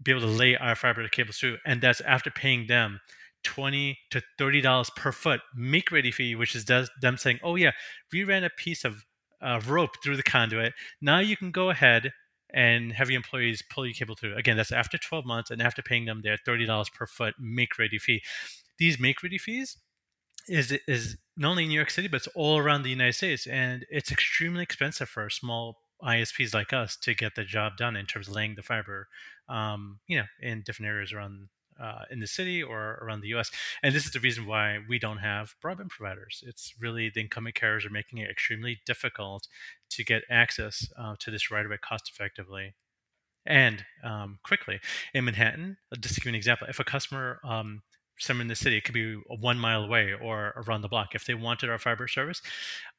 [0.03, 1.59] be able to lay our fiber cables through.
[1.67, 3.01] And that's after paying them
[3.45, 6.65] 20 to 30 dollars per foot make ready fee which is
[7.01, 7.73] them saying oh yeah
[8.13, 9.05] we ran a piece of
[9.45, 10.73] uh, rope through the conduit.
[11.01, 12.13] Now you can go ahead
[12.53, 14.37] and have your employees pull your cable through.
[14.37, 17.79] Again that's after 12 months and after paying them their 30 dollars per foot make
[17.79, 18.23] ready fee.
[18.79, 19.77] These make ready fees
[20.49, 23.47] is is not only in New York City but it's all around the United States
[23.47, 28.07] and it's extremely expensive for small ISPs like us to get the job done in
[28.07, 29.09] terms of laying the fiber,
[29.49, 31.49] um, you know, in different areas around
[31.81, 33.51] uh, in the city or around the US.
[33.83, 36.43] And this is the reason why we don't have broadband providers.
[36.47, 39.49] It's really the incumbent carriers are making it extremely difficult
[39.91, 42.75] to get access uh, to this right away cost effectively
[43.47, 44.81] and um, quickly.
[45.13, 47.83] In Manhattan, uh, just to give you an example, if a customer um,
[48.19, 51.15] somewhere in the city, it could be one mile away or around the block.
[51.15, 52.41] If they wanted our fiber service,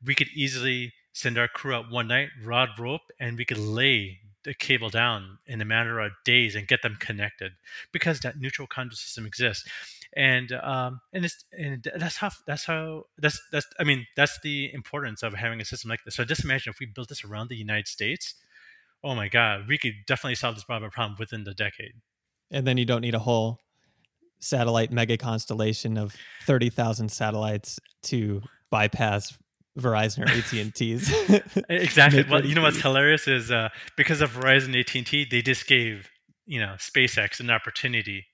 [0.05, 4.19] we could easily send our crew out one night, rod rope, and we could lay
[4.45, 7.51] the cable down in a matter of days and get them connected
[7.91, 9.67] because that neutral conduit system exists
[10.15, 14.73] and um, and it's and that's how that's how that's that's I mean that's the
[14.73, 16.15] importance of having a system like this.
[16.15, 18.35] So just imagine if we built this around the United States,
[19.03, 21.93] oh my God, we could definitely solve this problem problem within the decade.
[22.49, 23.59] And then you don't need a whole
[24.39, 26.15] satellite mega constellation of
[26.45, 29.37] thirty thousand satellites to bypass
[29.77, 31.13] Verizon or AT and T's.
[31.69, 32.25] exactly.
[32.29, 35.67] well, you know what's hilarious is uh, because of Verizon AT and T, they just
[35.67, 36.09] gave
[36.45, 38.25] you know SpaceX an opportunity.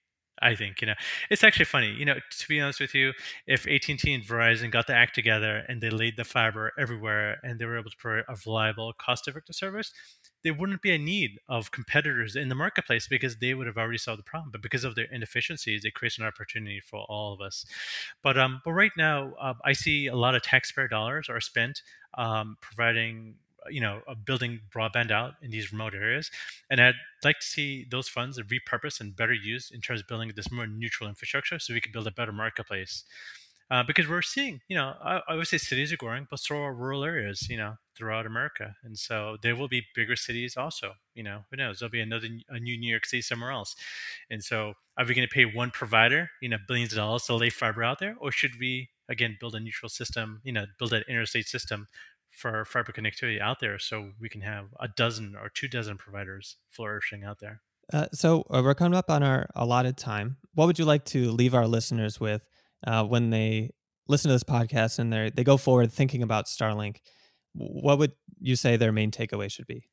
[0.42, 0.96] I think you know
[1.30, 1.92] it's actually funny.
[1.92, 3.14] You know, to be honest with you,
[3.48, 6.72] if AT and T and Verizon got the act together and they laid the fiber
[6.78, 9.94] everywhere and they were able to provide a reliable, cost-effective service,
[10.44, 13.98] there wouldn't be a need of competitors in the marketplace because they would have already
[13.98, 14.52] solved the problem.
[14.52, 17.66] But because of their inefficiencies, it creates an opportunity for all of us.
[18.24, 21.82] But um, but right now, uh, I see a lot of taxpayer dollars are spent
[22.16, 23.36] um, providing
[23.70, 26.32] you know building broadband out in these remote areas
[26.70, 30.32] and i'd like to see those funds repurposed and better used in terms of building
[30.36, 33.04] this more neutral infrastructure so we can build a better marketplace
[33.72, 36.58] uh, because we're seeing, you know, I, I, would say cities are growing, but so
[36.58, 40.92] are rural areas, you know, throughout America, and so there will be bigger cities also.
[41.16, 41.80] You know, who knows?
[41.80, 43.78] There'll be another a new New York City somewhere else,
[44.30, 47.36] and so are we going to pay one provider, you know, billions of dollars to
[47.36, 50.92] lay fiber out there, or should we again build a neutral system, you know, build
[50.92, 51.88] an interstate system
[52.32, 56.58] for fiber connectivity out there, so we can have a dozen or two dozen providers
[56.70, 57.62] flourishing out there.
[57.92, 60.38] Uh, so uh, we're coming up on our allotted time.
[60.54, 62.42] What would you like to leave our listeners with
[62.88, 63.72] uh, when they
[64.08, 66.98] listen to this podcast and they they go forward thinking about Starlink,
[67.54, 69.88] what would you say their main takeaway should be?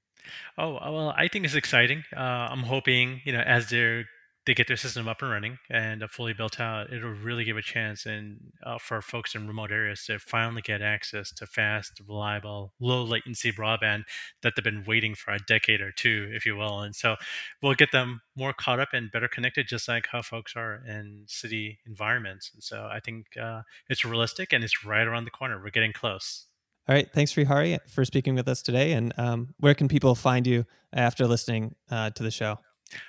[0.57, 2.05] Oh well, I think it's exciting.
[2.17, 4.05] Uh, I'm hoping you know as they're
[4.49, 7.63] they get their system up and running and fully built out, it'll really give a
[7.63, 12.73] chance and uh, for folks in remote areas to finally get access to fast, reliable,
[12.81, 14.05] low latency broadband
[14.43, 16.81] that they've been waiting for a decade or two, if you will.
[16.81, 17.17] And so
[17.63, 21.25] we'll get them more caught up and better connected, just like how folks are in
[21.27, 22.51] city environments.
[22.55, 25.61] And so I think uh, it's realistic and it's right around the corner.
[25.63, 26.47] We're getting close.
[26.89, 27.13] All right.
[27.13, 28.93] Thanks, Srihari, for speaking with us today.
[28.93, 32.57] And um, where can people find you after listening uh, to the show?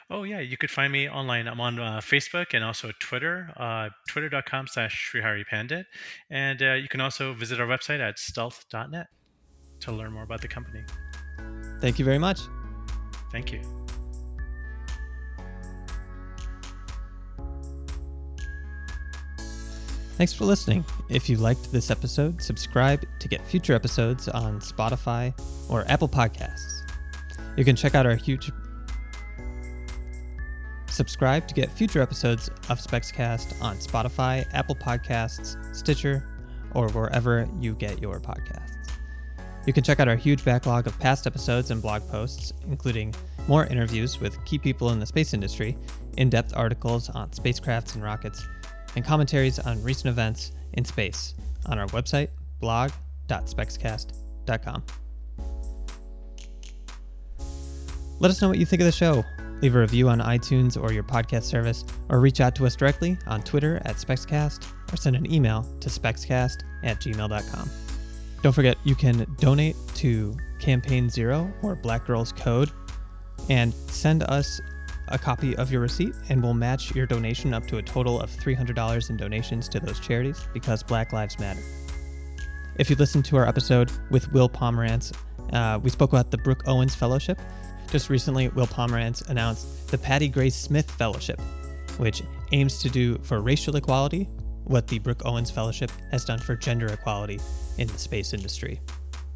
[0.10, 1.48] Oh yeah, you could find me online.
[1.48, 5.86] I'm on uh, Facebook and also Twitter, uh, twitter.com slash Srihari Pandit.
[6.30, 9.08] And uh, you can also visit our website at stealth.net
[9.82, 10.84] to learn more about the company.
[11.80, 12.42] Thank you very much.
[13.32, 13.62] Thank you.
[20.20, 20.84] Thanks for listening.
[21.10, 25.34] If you liked this episode, subscribe to get future episodes on Spotify
[25.70, 26.82] or Apple Podcasts.
[27.56, 28.52] You can check out our huge
[31.00, 36.26] Subscribe to get future episodes of SpexCast on Spotify, Apple Podcasts, Stitcher,
[36.74, 38.90] or wherever you get your podcasts.
[39.66, 43.16] You can check out our huge backlog of past episodes and blog posts, including
[43.48, 45.78] more interviews with key people in the space industry,
[46.18, 48.46] in depth articles on spacecrafts and rockets,
[48.98, 51.34] and commentaries on recent events in space
[51.68, 52.28] on our website,
[52.60, 54.84] blog.spexcast.com.
[58.20, 59.24] Let us know what you think of the show.
[59.62, 63.18] Leave a review on iTunes or your podcast service, or reach out to us directly
[63.28, 67.70] on Twitter at SpexCast, or send an email to spexcast at gmail.com.
[68.42, 72.72] Don't forget, you can donate to Campaign Zero or Black Girls Code
[73.50, 74.62] and send us
[75.10, 78.30] a copy of your receipt, and we'll match your donation up to a total of
[78.30, 81.62] $300 in donations to those charities because Black Lives Matter.
[82.78, 85.14] If you listened to our episode with Will Pomerantz,
[85.52, 87.40] uh, we spoke about the Brooke Owens Fellowship.
[87.92, 91.42] Just recently, Will Pomerantz announced the Patty Grace Smith Fellowship,
[91.98, 92.22] which
[92.52, 94.28] aims to do for racial equality
[94.66, 97.40] what the Brooke Owens Fellowship has done for gender equality
[97.80, 98.80] in the space industry.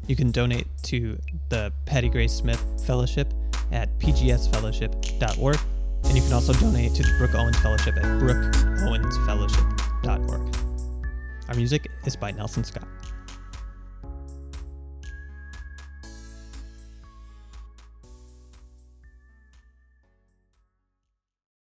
[0.06, 3.34] You can donate to the Patty Grace Smith Fellowship
[3.72, 5.58] at pgsfellowship.org,
[6.04, 10.56] and you can also donate to the Brooke Owens Fellowship at brookeowensfellowship.org.
[11.48, 12.86] Our music is by Nelson Scott.